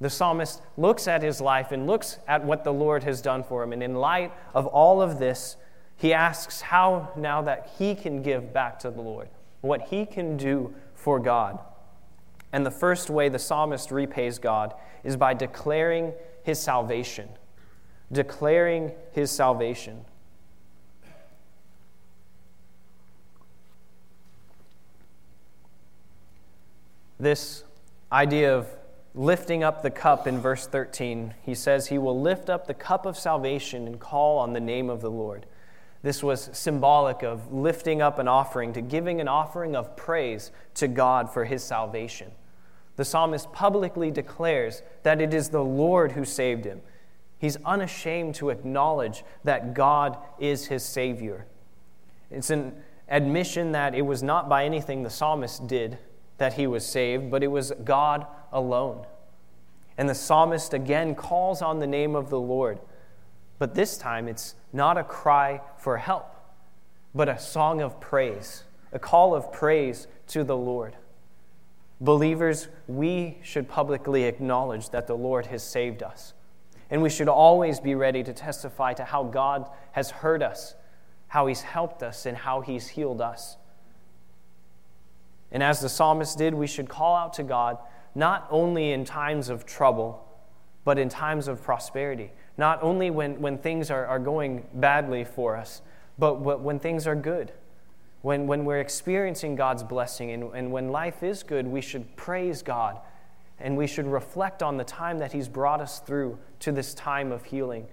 The 0.01 0.11
psalmist 0.11 0.61
looks 0.77 1.07
at 1.07 1.23
his 1.23 1.41
life 1.41 1.71
and 1.71 1.87
looks 1.87 2.19
at 2.27 2.45
what 2.45 2.65
the 2.65 2.73
Lord 2.73 3.05
has 3.05 3.23
done 3.23 3.45
for 3.45 3.63
him. 3.63 3.73
And 3.73 3.85
in 3.85 3.95
light 3.95 4.33
of 4.53 4.67
all 4.67 5.01
of 5.01 5.21
this, 5.21 5.57
he 5.95 6.13
asks 6.13 6.61
how 6.61 7.13
now 7.15 7.41
that 7.43 7.71
he 7.79 7.95
can 7.95 8.23
give 8.23 8.53
back 8.53 8.81
to 8.81 8.91
the 8.91 9.01
Lord, 9.01 9.29
what 9.61 9.83
he 9.83 10.07
can 10.07 10.37
do 10.37 10.75
for 10.97 11.21
God. 11.21 11.61
And 12.53 12.65
the 12.65 12.71
first 12.71 13.11
way 13.11 13.29
the 13.29 13.39
psalmist 13.39 13.91
repays 13.91 14.39
God 14.39 14.75
is 15.05 15.17
by 15.17 15.35
declaring 15.35 16.13
his 16.43 16.61
salvation. 16.61 17.29
Declaring 18.11 18.93
his 19.13 19.31
salvation. 19.31 20.05
This 27.19 27.65
idea 28.13 28.57
of 28.57 28.69
lifting 29.15 29.65
up 29.65 29.83
the 29.83 29.91
cup 29.91 30.27
in 30.27 30.39
verse 30.39 30.67
13, 30.67 31.35
he 31.43 31.55
says, 31.55 31.89
He 31.89 31.99
will 31.99 32.21
lift 32.21 32.51
up 32.51 32.67
the 32.67 32.75
cup 32.75 33.07
of 33.07 33.19
salvation 33.19 33.87
and 33.87 33.99
call 33.99 34.39
on 34.39 34.53
the 34.53 34.61
name 34.61 34.91
of 34.91 35.01
the 35.01 35.11
Lord. 35.11 35.47
This 36.07 36.23
was 36.23 36.51
symbolic 36.53 37.25
of 37.25 37.53
lifting 37.53 38.01
up 38.01 38.21
an 38.21 38.29
offering, 38.29 38.73
to 38.75 38.81
giving 38.81 39.21
an 39.21 39.27
offering 39.27 39.75
of 39.75 39.97
praise 39.97 40.53
to 40.75 40.87
God 40.87 41.29
for 41.33 41.47
his 41.47 41.65
salvation. 41.65 42.31
The 42.95 43.05
psalmist 43.05 43.53
publicly 43.53 44.13
declares 44.13 44.83
that 45.03 45.21
it 45.21 45.35
is 45.35 45.49
the 45.49 45.65
Lord 45.65 46.13
who 46.13 46.25
saved 46.25 46.65
him. 46.65 46.81
He's 47.41 47.57
unashamed 47.65 48.37
to 48.37 48.51
acknowledge 48.51 49.25
that 49.43 49.75
God 49.75 50.17
is 50.39 50.69
his 50.69 50.85
Savior. 50.85 51.45
It's 52.31 52.51
an 52.51 52.77
admission 53.09 53.73
that 53.73 53.93
it 53.93 54.03
was 54.03 54.23
not 54.23 54.49
by 54.49 54.65
anything 54.65 55.03
the 55.03 55.11
psalmist 55.11 55.67
did 55.67 55.99
that 56.39 56.53
he 56.53 56.69
was 56.69 56.87
saved, 56.87 57.33
but 57.33 57.43
it 57.43 57.49
was 57.49 57.73
God 57.83 58.29
alone. 58.53 59.05
And 59.99 60.09
the 60.09 60.15
psalmist 60.15 60.73
again 60.73 61.17
calls 61.17 61.63
on 61.63 61.81
the 61.81 61.87
name 61.89 62.15
of 62.15 62.31
the 62.31 62.39
Lord. 62.39 62.79
But 63.59 63.75
this 63.75 63.97
time 63.97 64.29
it's 64.29 64.55
not 64.73 64.99
a 64.99 65.05
cry 65.05 65.61
for 65.79 65.97
help, 65.97 66.35
but 67.15 67.29
a 67.29 67.39
song 67.39 67.81
of 67.81 68.01
praise, 68.01 68.65
a 68.93 68.99
call 68.99 69.35
of 69.35 69.53
praise 69.53 70.07
to 70.29 70.45
the 70.45 70.57
Lord. 70.57 70.97
Believers, 72.01 72.69
we 72.87 73.39
should 73.43 73.69
publicly 73.69 74.25
acknowledge 74.25 74.91
that 74.91 75.07
the 75.07 75.17
Lord 75.17 75.47
has 75.47 75.63
saved 75.63 76.03
us. 76.03 76.35
And 76.91 77.03
we 77.03 77.11
should 77.11 77.29
always 77.29 77.81
be 77.81 77.95
ready 77.95 78.23
to 78.23 78.33
testify 78.33 78.93
to 78.95 79.05
how 79.05 79.25
God 79.25 79.69
has 79.93 80.11
heard 80.11 80.43
us, 80.43 80.75
how 81.29 81.47
He's 81.47 81.63
helped 81.63 82.03
us, 82.03 82.27
and 82.27 82.37
how 82.37 82.61
He's 82.61 82.89
healed 82.89 83.21
us. 83.21 83.57
And 85.51 85.63
as 85.63 85.81
the 85.81 85.89
psalmist 85.89 86.37
did, 86.37 86.55
we 86.55 86.67
should 86.67 86.89
call 86.89 87.17
out 87.17 87.33
to 87.35 87.43
God 87.43 87.79
not 88.15 88.47
only 88.51 88.93
in 88.93 89.05
times 89.05 89.49
of 89.49 89.65
trouble, 89.67 90.23
but 90.85 90.99
in 90.99 91.09
times 91.09 91.49
of 91.49 91.63
prosperity. 91.63 92.31
Not 92.59 92.83
only 92.83 93.11
when, 93.11 93.41
when 93.41 93.59
things 93.59 93.91
are, 93.91 94.07
are 94.07 94.19
going 94.19 94.67
badly 94.75 95.25
for 95.25 95.57
us, 95.57 95.83
but 96.19 96.41
when 96.41 96.79
things 96.79 97.07
are 97.07 97.15
good. 97.15 97.53
When, 98.23 98.47
when 98.47 98.65
we're 98.65 98.81
experiencing 98.81 99.57
God's 99.57 99.83
blessing 99.83 100.31
and, 100.31 100.55
and 100.55 100.73
when 100.73 100.89
life 100.89 101.23
is 101.23 101.43
good, 101.43 101.67
we 101.67 101.81
should 101.81 102.17
praise 102.17 102.63
God 102.63 103.01
and 103.61 103.77
we 103.77 103.87
should 103.87 104.07
reflect 104.07 104.63
on 104.63 104.77
the 104.77 104.85
time 104.85 105.19
that 105.19 105.33
He's 105.33 105.49
brought 105.49 105.81
us 105.81 106.01
through 106.01 106.39
to 106.61 106.73
this 106.73 106.95
time 106.95 107.31
of 107.31 107.45
healing 107.45 107.87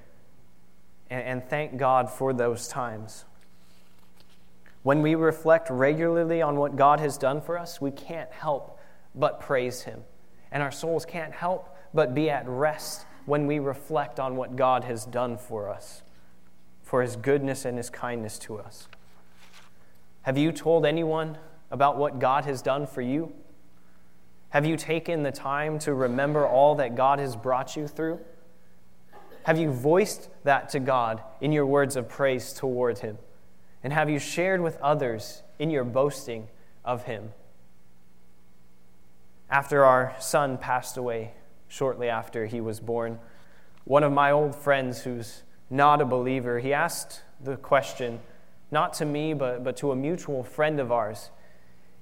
and, 1.09 1.23
and 1.23 1.49
thank 1.49 1.77
God 1.77 2.09
for 2.09 2.33
those 2.33 2.67
times. 2.67 3.25
When 4.81 5.01
we 5.01 5.15
reflect 5.15 5.69
regularly 5.69 6.41
on 6.41 6.57
what 6.57 6.75
God 6.75 6.99
has 6.99 7.17
done 7.17 7.39
for 7.39 7.57
us, 7.57 7.79
we 7.79 7.91
can't 7.91 8.31
help 8.31 8.79
but 9.15 9.39
praise 9.39 9.83
Him. 9.83 10.03
And 10.51 10.61
our 10.61 10.71
souls 10.71 11.05
can't 11.05 11.33
help 11.33 11.75
but 11.93 12.13
be 12.13 12.29
at 12.29 12.47
rest 12.47 13.05
when 13.25 13.47
we 13.47 13.59
reflect 13.59 14.19
on 14.19 14.35
what 14.35 14.55
God 14.55 14.83
has 14.83 15.05
done 15.05 15.37
for 15.37 15.69
us, 15.69 16.03
for 16.81 17.01
His 17.01 17.15
goodness 17.15 17.65
and 17.65 17.77
His 17.77 17.89
kindness 17.89 18.37
to 18.39 18.59
us. 18.59 18.87
Have 20.23 20.37
you 20.37 20.51
told 20.51 20.85
anyone 20.85 21.37
about 21.71 21.97
what 21.97 22.19
God 22.19 22.45
has 22.45 22.61
done 22.61 22.85
for 22.87 23.01
you? 23.01 23.33
Have 24.49 24.65
you 24.65 24.77
taken 24.77 25.23
the 25.23 25.31
time 25.31 25.79
to 25.79 25.93
remember 25.93 26.47
all 26.47 26.75
that 26.75 26.95
God 26.95 27.19
has 27.19 27.35
brought 27.35 27.75
you 27.75 27.87
through? 27.87 28.19
Have 29.43 29.57
you 29.57 29.71
voiced 29.71 30.29
that 30.43 30.69
to 30.69 30.79
God 30.79 31.21
in 31.41 31.51
your 31.51 31.65
words 31.65 31.95
of 31.95 32.07
praise 32.07 32.53
toward 32.53 32.99
Him? 32.99 33.17
And 33.83 33.91
have 33.91 34.09
you 34.09 34.17
shared 34.17 34.61
with 34.61 34.77
others 34.77 35.43
in 35.59 35.69
your 35.69 35.83
boasting 35.83 36.47
of 36.85 37.03
him? 37.03 37.33
After 39.49 39.83
our 39.83 40.15
son 40.19 40.57
passed 40.57 40.95
away, 40.97 41.33
shortly 41.73 42.07
after 42.07 42.45
he 42.45 42.61
was 42.61 42.79
born, 42.79 43.17
one 43.83 44.03
of 44.03 44.11
my 44.11 44.29
old 44.29 44.55
friends 44.55 45.01
who's 45.01 45.41
not 45.71 46.01
a 46.01 46.05
believer, 46.05 46.59
he 46.59 46.71
asked 46.71 47.23
the 47.43 47.57
question, 47.57 48.19
not 48.69 48.93
to 48.93 49.05
me, 49.05 49.33
but, 49.33 49.63
but 49.63 49.75
to 49.77 49.91
a 49.91 49.95
mutual 49.95 50.43
friend 50.43 50.79
of 50.79 50.91
ours. 50.91 51.31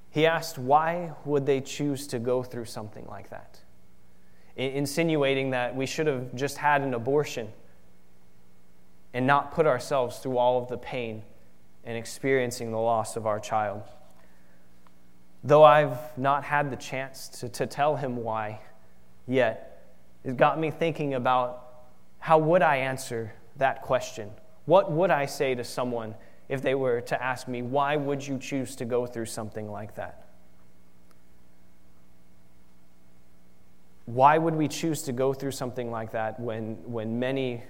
He 0.10 0.26
asked, 0.26 0.58
why 0.58 1.14
would 1.24 1.46
they 1.46 1.62
choose 1.62 2.06
to 2.08 2.20
go 2.20 2.44
through 2.44 2.66
something 2.66 3.08
like 3.08 3.30
that? 3.30 3.62
Insinuating 4.58 5.52
that 5.52 5.74
we 5.74 5.86
should 5.86 6.06
have 6.06 6.36
just 6.36 6.58
had 6.58 6.82
an 6.82 6.94
abortion 6.94 7.48
and 9.14 9.26
not 9.26 9.54
put 9.54 9.66
ourselves 9.66 10.18
through 10.20 10.38
all 10.38 10.62
of 10.62 10.68
the 10.68 10.78
pain 10.78 11.24
and 11.86 11.98
experiencing 11.98 12.72
the 12.72 12.78
loss 12.78 13.16
of 13.16 13.26
our 13.26 13.40
child. 13.40 13.84
Though 15.46 15.64
I've 15.64 16.18
not 16.18 16.44
had 16.44 16.72
the 16.72 16.76
chance 16.76 17.30
to, 17.40 17.48
to 17.48 17.66
tell 17.66 17.96
him 17.96 18.18
why 18.18 18.60
yet, 19.32 19.84
it 20.24 20.38
got 20.38 20.60
me 20.60 20.72
thinking 20.72 21.14
about 21.14 21.68
how 22.20 22.38
would 22.38 22.62
I 22.62 22.78
answer 22.78 23.34
that 23.58 23.82
question? 23.82 24.30
What 24.66 24.92
would 24.92 25.10
I 25.10 25.26
say 25.26 25.56
to 25.56 25.64
someone 25.64 26.16
if 26.50 26.62
they 26.62 26.76
were 26.76 27.02
to 27.02 27.24
ask 27.24 27.48
me, 27.48 27.62
why 27.62 27.96
would 27.96 28.26
you 28.26 28.38
choose 28.38 28.76
to 28.76 28.86
go 28.86 29.08
through 29.08 29.26
something 29.26 29.72
like 29.72 29.96
that? 29.96 30.28
Why 34.06 34.38
would 34.38 34.56
we 34.56 34.68
choose 34.68 35.04
to 35.04 35.14
go 35.14 35.34
through 35.34 35.52
something 35.52 35.90
like 35.90 36.12
that 36.12 36.40
when, 36.40 36.76
when 36.84 37.18
many 37.20 37.64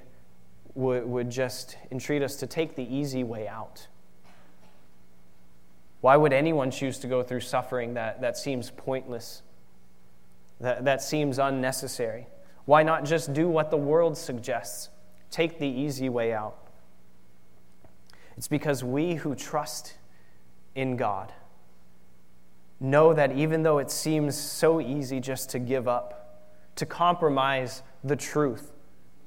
would, 0.74 1.06
would 1.06 1.30
just 1.30 1.78
entreat 1.92 2.24
us 2.24 2.36
to 2.38 2.48
take 2.48 2.76
the 2.76 2.84
easy 2.84 3.24
way 3.24 3.48
out? 3.48 3.88
Why 6.02 6.18
would 6.18 6.34
anyone 6.34 6.72
choose 6.72 6.98
to 7.00 7.08
go 7.08 7.22
through 7.22 7.42
suffering 7.42 7.94
that, 7.94 8.22
that 8.22 8.38
seems 8.38 8.72
pointless, 8.72 9.44
that, 10.62 10.86
that 10.86 11.02
seems 11.02 11.38
unnecessary? 11.38 12.28
Why 12.66 12.84
not 12.84 13.04
just 13.04 13.34
do 13.34 13.50
what 13.50 13.72
the 13.72 13.78
world 13.78 14.18
suggests? 14.18 14.90
Take 15.30 15.60
the 15.60 15.68
easy 15.68 16.10
way 16.10 16.34
out. 16.34 16.58
It's 18.38 18.48
because 18.48 18.84
we 18.84 19.16
who 19.16 19.36
trust 19.36 19.96
in 20.76 20.96
God 20.96 21.34
know 22.80 23.14
that 23.14 23.34
even 23.34 23.64
though 23.64 23.78
it 23.78 23.92
seems 23.92 24.36
so 24.36 24.82
easy 24.82 25.20
just 25.20 25.50
to 25.52 25.60
give 25.60 25.88
up, 25.88 26.48
to 26.76 26.86
compromise 26.86 27.84
the 28.04 28.16
truth, 28.16 28.72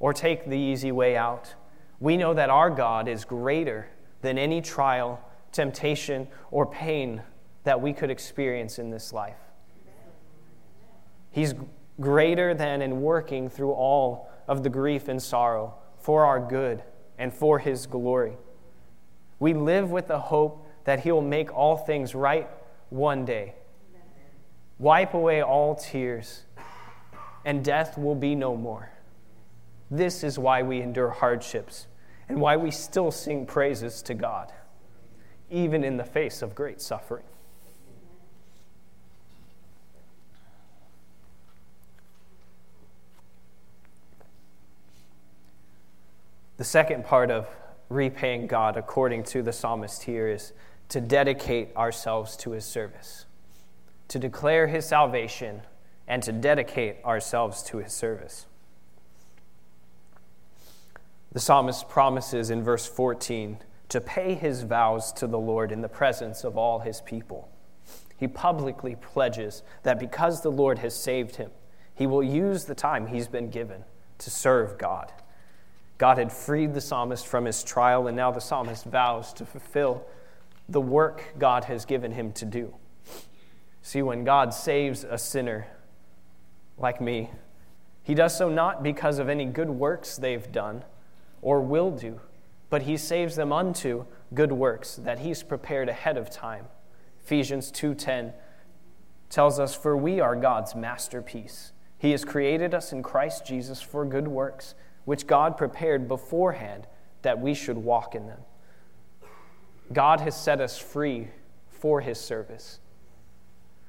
or 0.00 0.12
take 0.12 0.48
the 0.48 0.58
easy 0.58 0.90
way 0.90 1.16
out, 1.16 1.54
we 2.00 2.16
know 2.16 2.34
that 2.34 2.50
our 2.50 2.70
God 2.70 3.06
is 3.06 3.24
greater 3.24 3.88
than 4.22 4.38
any 4.38 4.60
trial 4.60 5.20
temptation, 5.52 6.26
or 6.50 6.66
pain 6.66 7.22
that 7.62 7.80
we 7.80 7.92
could 7.92 8.10
experience 8.10 8.78
in 8.78 8.90
this 8.90 9.12
life. 9.12 9.38
He's 11.34 11.52
greater 12.00 12.54
than 12.54 12.80
and 12.80 13.02
working 13.02 13.48
through 13.48 13.72
all 13.72 14.30
of 14.46 14.62
the 14.62 14.70
grief 14.70 15.08
and 15.08 15.20
sorrow 15.20 15.74
for 15.98 16.24
our 16.24 16.38
good 16.38 16.84
and 17.18 17.34
for 17.34 17.58
His 17.58 17.86
glory. 17.86 18.36
We 19.40 19.52
live 19.52 19.90
with 19.90 20.06
the 20.06 20.20
hope 20.20 20.64
that 20.84 21.00
He 21.00 21.10
will 21.10 21.22
make 21.22 21.52
all 21.52 21.76
things 21.76 22.14
right 22.14 22.48
one 22.88 23.24
day, 23.24 23.56
wipe 24.78 25.12
away 25.12 25.42
all 25.42 25.74
tears, 25.74 26.44
and 27.44 27.64
death 27.64 27.98
will 27.98 28.14
be 28.14 28.36
no 28.36 28.56
more. 28.56 28.92
This 29.90 30.22
is 30.22 30.38
why 30.38 30.62
we 30.62 30.80
endure 30.80 31.10
hardships 31.10 31.88
and 32.28 32.40
why 32.40 32.56
we 32.56 32.70
still 32.70 33.10
sing 33.10 33.44
praises 33.44 34.02
to 34.02 34.14
God 34.14 34.52
even 35.50 35.82
in 35.82 35.96
the 35.96 36.04
face 36.04 36.42
of 36.42 36.54
great 36.54 36.80
suffering. 36.80 37.24
The 46.56 46.64
second 46.64 47.04
part 47.04 47.30
of 47.30 47.48
repaying 47.88 48.46
God, 48.46 48.76
according 48.76 49.24
to 49.24 49.42
the 49.42 49.52
psalmist 49.52 50.04
here, 50.04 50.28
is 50.28 50.52
to 50.88 51.00
dedicate 51.00 51.74
ourselves 51.76 52.36
to 52.38 52.52
his 52.52 52.64
service, 52.64 53.26
to 54.08 54.18
declare 54.18 54.68
his 54.68 54.86
salvation, 54.86 55.62
and 56.06 56.22
to 56.22 56.32
dedicate 56.32 56.96
ourselves 57.04 57.62
to 57.64 57.78
his 57.78 57.92
service. 57.92 58.46
The 61.32 61.40
psalmist 61.40 61.88
promises 61.88 62.50
in 62.50 62.62
verse 62.62 62.86
14 62.86 63.58
to 63.88 64.00
pay 64.00 64.34
his 64.34 64.62
vows 64.62 65.12
to 65.14 65.26
the 65.26 65.38
Lord 65.38 65.72
in 65.72 65.80
the 65.80 65.88
presence 65.88 66.44
of 66.44 66.56
all 66.56 66.80
his 66.80 67.00
people. 67.00 67.48
He 68.16 68.28
publicly 68.28 68.96
pledges 68.96 69.62
that 69.82 69.98
because 69.98 70.42
the 70.42 70.52
Lord 70.52 70.78
has 70.78 70.94
saved 70.94 71.36
him, 71.36 71.50
he 71.94 72.06
will 72.06 72.22
use 72.22 72.64
the 72.64 72.74
time 72.74 73.08
he's 73.08 73.28
been 73.28 73.50
given 73.50 73.84
to 74.18 74.30
serve 74.30 74.78
God. 74.78 75.12
God 75.98 76.18
had 76.18 76.32
freed 76.32 76.74
the 76.74 76.80
psalmist 76.80 77.26
from 77.26 77.44
his 77.44 77.62
trial, 77.62 78.06
and 78.06 78.16
now 78.16 78.30
the 78.30 78.40
psalmist 78.40 78.84
vows 78.84 79.32
to 79.34 79.46
fulfill 79.46 80.04
the 80.68 80.80
work 80.80 81.34
God 81.38 81.64
has 81.64 81.84
given 81.84 82.12
him 82.12 82.32
to 82.32 82.44
do. 82.44 82.74
See, 83.82 84.02
when 84.02 84.24
God 84.24 84.52
saves 84.54 85.04
a 85.04 85.18
sinner 85.18 85.66
like 86.78 87.00
me, 87.00 87.30
he 88.02 88.14
does 88.14 88.36
so 88.36 88.48
not 88.48 88.82
because 88.82 89.18
of 89.18 89.28
any 89.28 89.44
good 89.44 89.70
works 89.70 90.16
they've 90.16 90.50
done 90.50 90.84
or 91.42 91.60
will 91.60 91.90
do, 91.90 92.20
but 92.70 92.82
he 92.82 92.96
saves 92.96 93.36
them 93.36 93.52
unto 93.52 94.06
good 94.32 94.52
works 94.52 94.96
that 94.96 95.20
he's 95.20 95.42
prepared 95.42 95.88
ahead 95.88 96.16
of 96.16 96.28
time. 96.28 96.66
Ephesians 97.22 97.70
2:10 97.70 98.32
tells 99.30 99.58
us 99.58 99.74
for 99.74 99.96
we 99.96 100.20
are 100.20 100.34
God's 100.34 100.74
masterpiece. 100.74 101.72
He 101.98 102.10
has 102.10 102.24
created 102.24 102.74
us 102.74 102.92
in 102.92 103.02
Christ 103.02 103.46
Jesus 103.46 103.80
for 103.80 104.04
good 104.04 104.28
works 104.28 104.74
which 105.04 105.26
God 105.26 105.56
prepared 105.56 106.08
beforehand 106.08 106.86
that 107.22 107.40
we 107.40 107.54
should 107.54 107.78
walk 107.78 108.14
in 108.14 108.26
them. 108.26 108.40
God 109.92 110.20
has 110.20 110.40
set 110.40 110.60
us 110.60 110.78
free 110.78 111.28
for 111.68 112.00
his 112.00 112.18
service. 112.18 112.80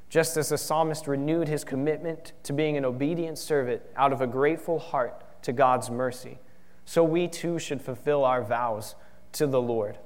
Just 0.09 0.37
as 0.37 0.49
the 0.49 0.57
psalmist 0.57 1.07
renewed 1.07 1.47
his 1.47 1.63
commitment 1.63 2.33
to 2.43 2.53
being 2.53 2.77
an 2.77 2.85
obedient 2.85 3.37
servant 3.37 3.81
out 3.95 4.13
of 4.13 4.21
a 4.21 4.27
grateful 4.27 4.79
heart 4.79 5.23
to 5.43 5.51
God's 5.51 5.89
mercy, 5.89 6.39
so 6.85 7.03
we 7.03 7.27
too 7.27 7.57
should 7.59 7.81
fulfill 7.81 8.23
our 8.23 8.43
vows 8.43 8.95
to 9.33 9.47
the 9.47 9.61
Lord. 9.61 9.97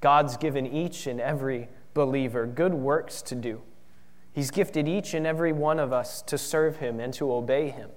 God's 0.00 0.36
given 0.36 0.66
each 0.66 1.06
and 1.06 1.20
every 1.20 1.68
believer 1.92 2.46
good 2.46 2.74
works 2.74 3.20
to 3.22 3.34
do. 3.34 3.60
He's 4.32 4.50
gifted 4.50 4.86
each 4.86 5.12
and 5.12 5.26
every 5.26 5.52
one 5.52 5.78
of 5.78 5.92
us 5.92 6.22
to 6.22 6.38
serve 6.38 6.76
him 6.76 7.00
and 7.00 7.12
to 7.14 7.32
obey 7.32 7.70
him. 7.70 7.90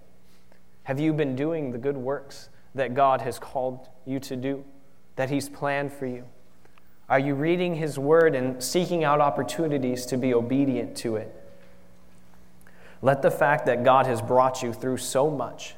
Have 0.83 0.99
you 0.99 1.13
been 1.13 1.35
doing 1.35 1.71
the 1.71 1.77
good 1.77 1.97
works 1.97 2.49
that 2.75 2.93
God 2.93 3.21
has 3.21 3.39
called 3.39 3.87
you 4.05 4.19
to 4.21 4.35
do, 4.35 4.65
that 5.15 5.29
He's 5.29 5.47
planned 5.47 5.93
for 5.93 6.05
you? 6.05 6.25
Are 7.07 7.19
you 7.19 7.35
reading 7.35 7.75
His 7.75 7.97
Word 7.97 8.35
and 8.35 8.61
seeking 8.61 9.03
out 9.03 9.21
opportunities 9.21 10.05
to 10.07 10.17
be 10.17 10.33
obedient 10.33 10.97
to 10.97 11.15
it? 11.15 11.33
Let 13.01 13.21
the 13.21 13.31
fact 13.31 13.65
that 13.65 13.83
God 13.83 14.07
has 14.07 14.21
brought 14.21 14.63
you 14.63 14.73
through 14.73 14.97
so 14.97 15.29
much, 15.29 15.75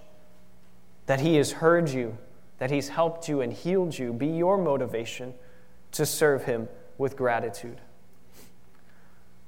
that 1.05 1.19
He 1.19 1.35
has 1.35 1.53
heard 1.53 1.89
you, 1.89 2.17
that 2.57 2.71
He's 2.71 2.89
helped 2.89 3.27
you 3.27 3.41
and 3.41 3.51
healed 3.51 3.97
you, 3.97 4.13
be 4.13 4.27
your 4.27 4.57
motivation 4.57 5.33
to 5.91 6.05
serve 6.05 6.45
Him 6.45 6.67
with 6.97 7.15
gratitude. 7.15 7.81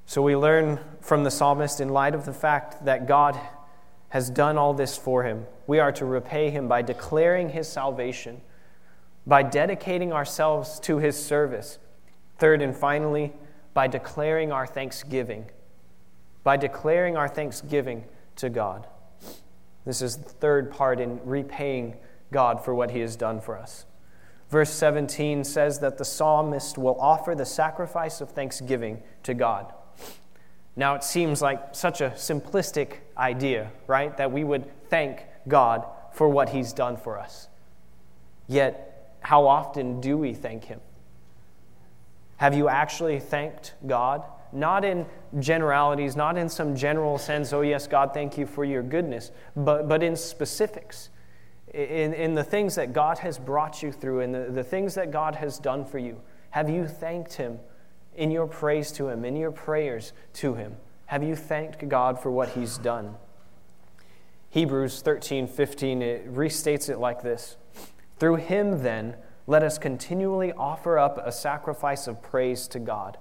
So 0.06 0.22
we 0.22 0.36
learn 0.36 0.78
from 1.00 1.24
the 1.24 1.30
psalmist 1.30 1.80
in 1.80 1.88
light 1.88 2.14
of 2.14 2.24
the 2.24 2.32
fact 2.32 2.84
that 2.84 3.06
God 3.06 3.38
has 4.10 4.30
done 4.30 4.56
all 4.56 4.74
this 4.74 4.96
for 4.96 5.24
him. 5.24 5.46
We 5.66 5.78
are 5.78 5.92
to 5.92 6.04
repay 6.04 6.50
him 6.50 6.68
by 6.68 6.82
declaring 6.82 7.50
his 7.50 7.68
salvation, 7.68 8.40
by 9.26 9.42
dedicating 9.42 10.12
ourselves 10.12 10.80
to 10.80 10.98
his 10.98 11.22
service. 11.22 11.78
Third 12.38 12.62
and 12.62 12.74
finally, 12.74 13.32
by 13.74 13.86
declaring 13.86 14.50
our 14.50 14.66
thanksgiving, 14.66 15.50
by 16.42 16.56
declaring 16.56 17.16
our 17.16 17.28
thanksgiving 17.28 18.04
to 18.36 18.48
God. 18.48 18.86
This 19.84 20.02
is 20.02 20.16
the 20.16 20.28
third 20.28 20.70
part 20.70 21.00
in 21.00 21.20
repaying 21.24 21.96
God 22.32 22.64
for 22.64 22.74
what 22.74 22.90
he 22.90 23.00
has 23.00 23.16
done 23.16 23.40
for 23.40 23.58
us. 23.58 23.86
Verse 24.50 24.70
17 24.70 25.44
says 25.44 25.80
that 25.80 25.98
the 25.98 26.04
psalmist 26.04 26.78
will 26.78 26.98
offer 27.00 27.34
the 27.34 27.44
sacrifice 27.44 28.20
of 28.20 28.30
thanksgiving 28.30 29.02
to 29.22 29.34
God. 29.34 29.72
Now, 30.78 30.94
it 30.94 31.02
seems 31.02 31.42
like 31.42 31.74
such 31.74 32.00
a 32.00 32.10
simplistic 32.10 32.98
idea, 33.16 33.72
right? 33.88 34.16
That 34.16 34.30
we 34.30 34.44
would 34.44 34.64
thank 34.88 35.24
God 35.48 35.84
for 36.12 36.28
what 36.28 36.50
He's 36.50 36.72
done 36.72 36.96
for 36.96 37.18
us. 37.18 37.48
Yet, 38.46 39.16
how 39.18 39.48
often 39.48 40.00
do 40.00 40.16
we 40.16 40.34
thank 40.34 40.62
Him? 40.62 40.80
Have 42.36 42.54
you 42.54 42.68
actually 42.68 43.18
thanked 43.18 43.74
God? 43.88 44.22
Not 44.52 44.84
in 44.84 45.04
generalities, 45.40 46.14
not 46.14 46.38
in 46.38 46.48
some 46.48 46.76
general 46.76 47.18
sense, 47.18 47.52
oh, 47.52 47.62
yes, 47.62 47.88
God, 47.88 48.14
thank 48.14 48.38
you 48.38 48.46
for 48.46 48.64
your 48.64 48.84
goodness, 48.84 49.32
but, 49.56 49.88
but 49.88 50.04
in 50.04 50.14
specifics, 50.14 51.10
in, 51.74 52.14
in 52.14 52.36
the 52.36 52.44
things 52.44 52.76
that 52.76 52.92
God 52.92 53.18
has 53.18 53.36
brought 53.36 53.82
you 53.82 53.90
through, 53.90 54.20
in 54.20 54.30
the, 54.30 54.46
the 54.52 54.62
things 54.62 54.94
that 54.94 55.10
God 55.10 55.34
has 55.34 55.58
done 55.58 55.84
for 55.84 55.98
you. 55.98 56.20
Have 56.50 56.70
you 56.70 56.86
thanked 56.86 57.34
Him 57.34 57.58
in 58.18 58.30
your 58.30 58.46
praise 58.46 58.90
to 58.92 59.08
Him, 59.08 59.24
in 59.24 59.36
your 59.36 59.52
prayers 59.52 60.12
to 60.34 60.54
Him? 60.54 60.76
Have 61.06 61.22
you 61.22 61.36
thanked 61.36 61.88
God 61.88 62.20
for 62.20 62.30
what 62.30 62.50
He's 62.50 62.76
done? 62.76 63.14
Hebrews 64.50 65.02
13 65.02 65.46
15 65.46 66.02
it 66.02 66.34
restates 66.34 66.88
it 66.88 66.98
like 66.98 67.22
this 67.22 67.56
Through 68.18 68.36
Him, 68.36 68.82
then, 68.82 69.16
let 69.46 69.62
us 69.62 69.78
continually 69.78 70.52
offer 70.52 70.98
up 70.98 71.18
a 71.24 71.32
sacrifice 71.32 72.06
of 72.06 72.20
praise 72.20 72.68
to 72.68 72.78
God. 72.78 73.16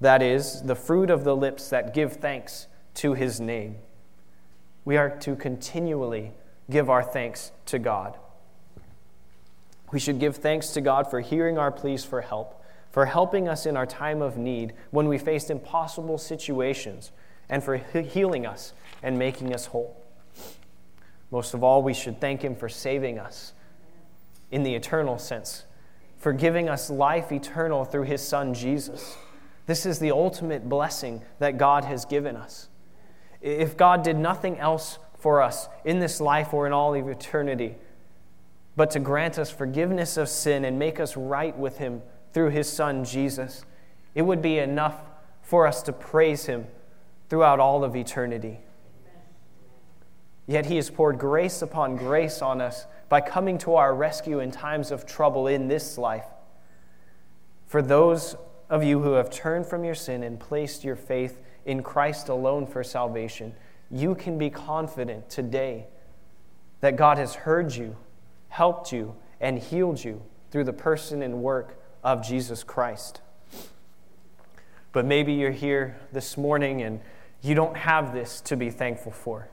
That 0.00 0.22
is, 0.22 0.62
the 0.62 0.74
fruit 0.74 1.10
of 1.10 1.22
the 1.22 1.36
lips 1.36 1.68
that 1.68 1.94
give 1.94 2.14
thanks 2.14 2.66
to 2.94 3.14
His 3.14 3.40
name. 3.40 3.76
We 4.84 4.96
are 4.96 5.10
to 5.20 5.36
continually 5.36 6.32
give 6.70 6.90
our 6.90 7.04
thanks 7.04 7.52
to 7.66 7.78
God. 7.78 8.18
We 9.92 10.00
should 10.00 10.18
give 10.18 10.36
thanks 10.36 10.70
to 10.70 10.80
God 10.80 11.08
for 11.10 11.20
hearing 11.20 11.58
our 11.58 11.70
pleas 11.70 12.04
for 12.04 12.22
help 12.22 12.61
for 12.92 13.06
helping 13.06 13.48
us 13.48 13.66
in 13.66 13.76
our 13.76 13.86
time 13.86 14.22
of 14.22 14.36
need 14.36 14.74
when 14.90 15.08
we 15.08 15.18
faced 15.18 15.50
impossible 15.50 16.18
situations, 16.18 17.10
and 17.48 17.64
for 17.64 17.76
healing 17.76 18.46
us 18.46 18.72
and 19.02 19.18
making 19.18 19.52
us 19.52 19.66
whole. 19.66 20.00
Most 21.30 21.54
of 21.54 21.64
all, 21.64 21.82
we 21.82 21.94
should 21.94 22.20
thank 22.20 22.42
Him 22.42 22.54
for 22.54 22.68
saving 22.68 23.18
us 23.18 23.54
in 24.50 24.62
the 24.62 24.74
eternal 24.74 25.18
sense, 25.18 25.64
for 26.18 26.32
giving 26.32 26.68
us 26.68 26.90
life 26.90 27.32
eternal 27.32 27.84
through 27.84 28.04
His 28.04 28.20
Son 28.20 28.54
Jesus. 28.54 29.16
This 29.66 29.86
is 29.86 29.98
the 29.98 30.12
ultimate 30.12 30.68
blessing 30.68 31.22
that 31.38 31.56
God 31.56 31.84
has 31.84 32.04
given 32.04 32.36
us. 32.36 32.68
If 33.40 33.76
God 33.76 34.02
did 34.02 34.16
nothing 34.16 34.58
else 34.58 34.98
for 35.18 35.40
us 35.40 35.68
in 35.84 35.98
this 35.98 36.20
life 36.20 36.52
or 36.52 36.66
in 36.66 36.72
all 36.72 36.94
of 36.94 37.08
eternity, 37.08 37.76
but 38.76 38.90
to 38.90 39.00
grant 39.00 39.38
us 39.38 39.50
forgiveness 39.50 40.16
of 40.16 40.28
sin 40.28 40.64
and 40.64 40.78
make 40.78 41.00
us 41.00 41.16
right 41.16 41.56
with 41.56 41.78
Him 41.78 42.02
through 42.32 42.50
his 42.50 42.68
son 42.68 43.04
Jesus, 43.04 43.64
it 44.14 44.22
would 44.22 44.42
be 44.42 44.58
enough 44.58 45.02
for 45.42 45.66
us 45.66 45.82
to 45.82 45.92
praise 45.92 46.46
him 46.46 46.66
throughout 47.28 47.60
all 47.60 47.84
of 47.84 47.96
eternity. 47.96 48.60
Yet 50.46 50.66
he 50.66 50.76
has 50.76 50.90
poured 50.90 51.18
grace 51.18 51.62
upon 51.62 51.96
grace 51.96 52.42
on 52.42 52.60
us 52.60 52.86
by 53.08 53.20
coming 53.20 53.58
to 53.58 53.74
our 53.74 53.94
rescue 53.94 54.40
in 54.40 54.50
times 54.50 54.90
of 54.90 55.06
trouble 55.06 55.46
in 55.46 55.68
this 55.68 55.98
life. 55.98 56.26
For 57.66 57.82
those 57.82 58.36
of 58.68 58.82
you 58.82 59.00
who 59.00 59.12
have 59.12 59.30
turned 59.30 59.66
from 59.66 59.84
your 59.84 59.94
sin 59.94 60.22
and 60.22 60.40
placed 60.40 60.84
your 60.84 60.96
faith 60.96 61.38
in 61.64 61.82
Christ 61.82 62.28
alone 62.28 62.66
for 62.66 62.82
salvation, 62.82 63.54
you 63.90 64.14
can 64.14 64.38
be 64.38 64.50
confident 64.50 65.28
today 65.28 65.86
that 66.80 66.96
God 66.96 67.18
has 67.18 67.34
heard 67.34 67.74
you, 67.74 67.96
helped 68.48 68.92
you, 68.92 69.14
and 69.40 69.58
healed 69.58 70.02
you 70.02 70.22
through 70.50 70.64
the 70.64 70.72
person 70.72 71.22
and 71.22 71.42
work 71.42 71.81
of 72.02 72.26
Jesus 72.26 72.64
Christ. 72.64 73.20
But 74.92 75.06
maybe 75.06 75.32
you're 75.32 75.50
here 75.50 75.96
this 76.12 76.36
morning 76.36 76.82
and 76.82 77.00
you 77.40 77.54
don't 77.54 77.76
have 77.76 78.12
this 78.12 78.40
to 78.42 78.56
be 78.56 78.70
thankful 78.70 79.12
for. 79.12 79.48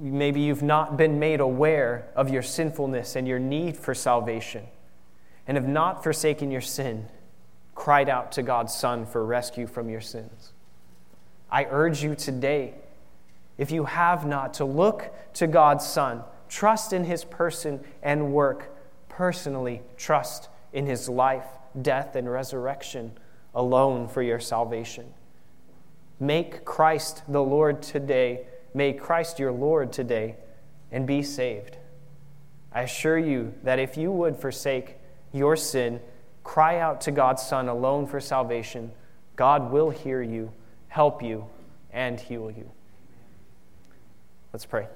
Maybe 0.00 0.40
you've 0.40 0.62
not 0.62 0.96
been 0.96 1.18
made 1.18 1.40
aware 1.40 2.08
of 2.14 2.30
your 2.30 2.42
sinfulness 2.42 3.16
and 3.16 3.26
your 3.26 3.38
need 3.38 3.76
for 3.76 3.94
salvation, 3.94 4.66
and 5.46 5.56
have 5.56 5.66
not 5.66 6.02
forsaken 6.02 6.50
your 6.50 6.60
sin, 6.60 7.08
cried 7.74 8.08
out 8.08 8.32
to 8.32 8.42
God's 8.42 8.74
Son 8.74 9.06
for 9.06 9.24
rescue 9.24 9.66
from 9.66 9.88
your 9.88 10.00
sins. 10.00 10.52
I 11.50 11.64
urge 11.64 12.02
you 12.02 12.14
today, 12.14 12.74
if 13.56 13.70
you 13.70 13.84
have 13.84 14.26
not, 14.26 14.54
to 14.54 14.64
look 14.64 15.10
to 15.34 15.46
God's 15.46 15.86
Son, 15.86 16.22
trust 16.48 16.92
in 16.92 17.04
his 17.04 17.24
person 17.24 17.80
and 18.02 18.32
work, 18.32 18.76
personally 19.08 19.82
trust 19.96 20.48
in 20.72 20.86
his 20.86 21.08
life, 21.08 21.46
death, 21.80 22.16
and 22.16 22.30
resurrection 22.30 23.12
alone 23.54 24.08
for 24.08 24.22
your 24.22 24.40
salvation. 24.40 25.12
Make 26.18 26.64
Christ 26.64 27.22
the 27.28 27.42
Lord 27.42 27.82
today. 27.82 28.46
Make 28.74 29.00
Christ 29.00 29.38
your 29.38 29.52
Lord 29.52 29.92
today 29.92 30.36
and 30.90 31.06
be 31.06 31.22
saved. 31.22 31.76
I 32.72 32.82
assure 32.82 33.18
you 33.18 33.52
that 33.64 33.78
if 33.78 33.96
you 33.96 34.10
would 34.10 34.36
forsake 34.36 34.96
your 35.32 35.56
sin, 35.56 36.00
cry 36.44 36.78
out 36.78 37.00
to 37.02 37.10
God's 37.10 37.42
Son 37.42 37.68
alone 37.68 38.06
for 38.06 38.20
salvation, 38.20 38.92
God 39.36 39.70
will 39.70 39.90
hear 39.90 40.22
you, 40.22 40.52
help 40.88 41.22
you, 41.22 41.46
and 41.92 42.18
heal 42.18 42.50
you. 42.50 42.70
Let's 44.52 44.66
pray. 44.66 44.86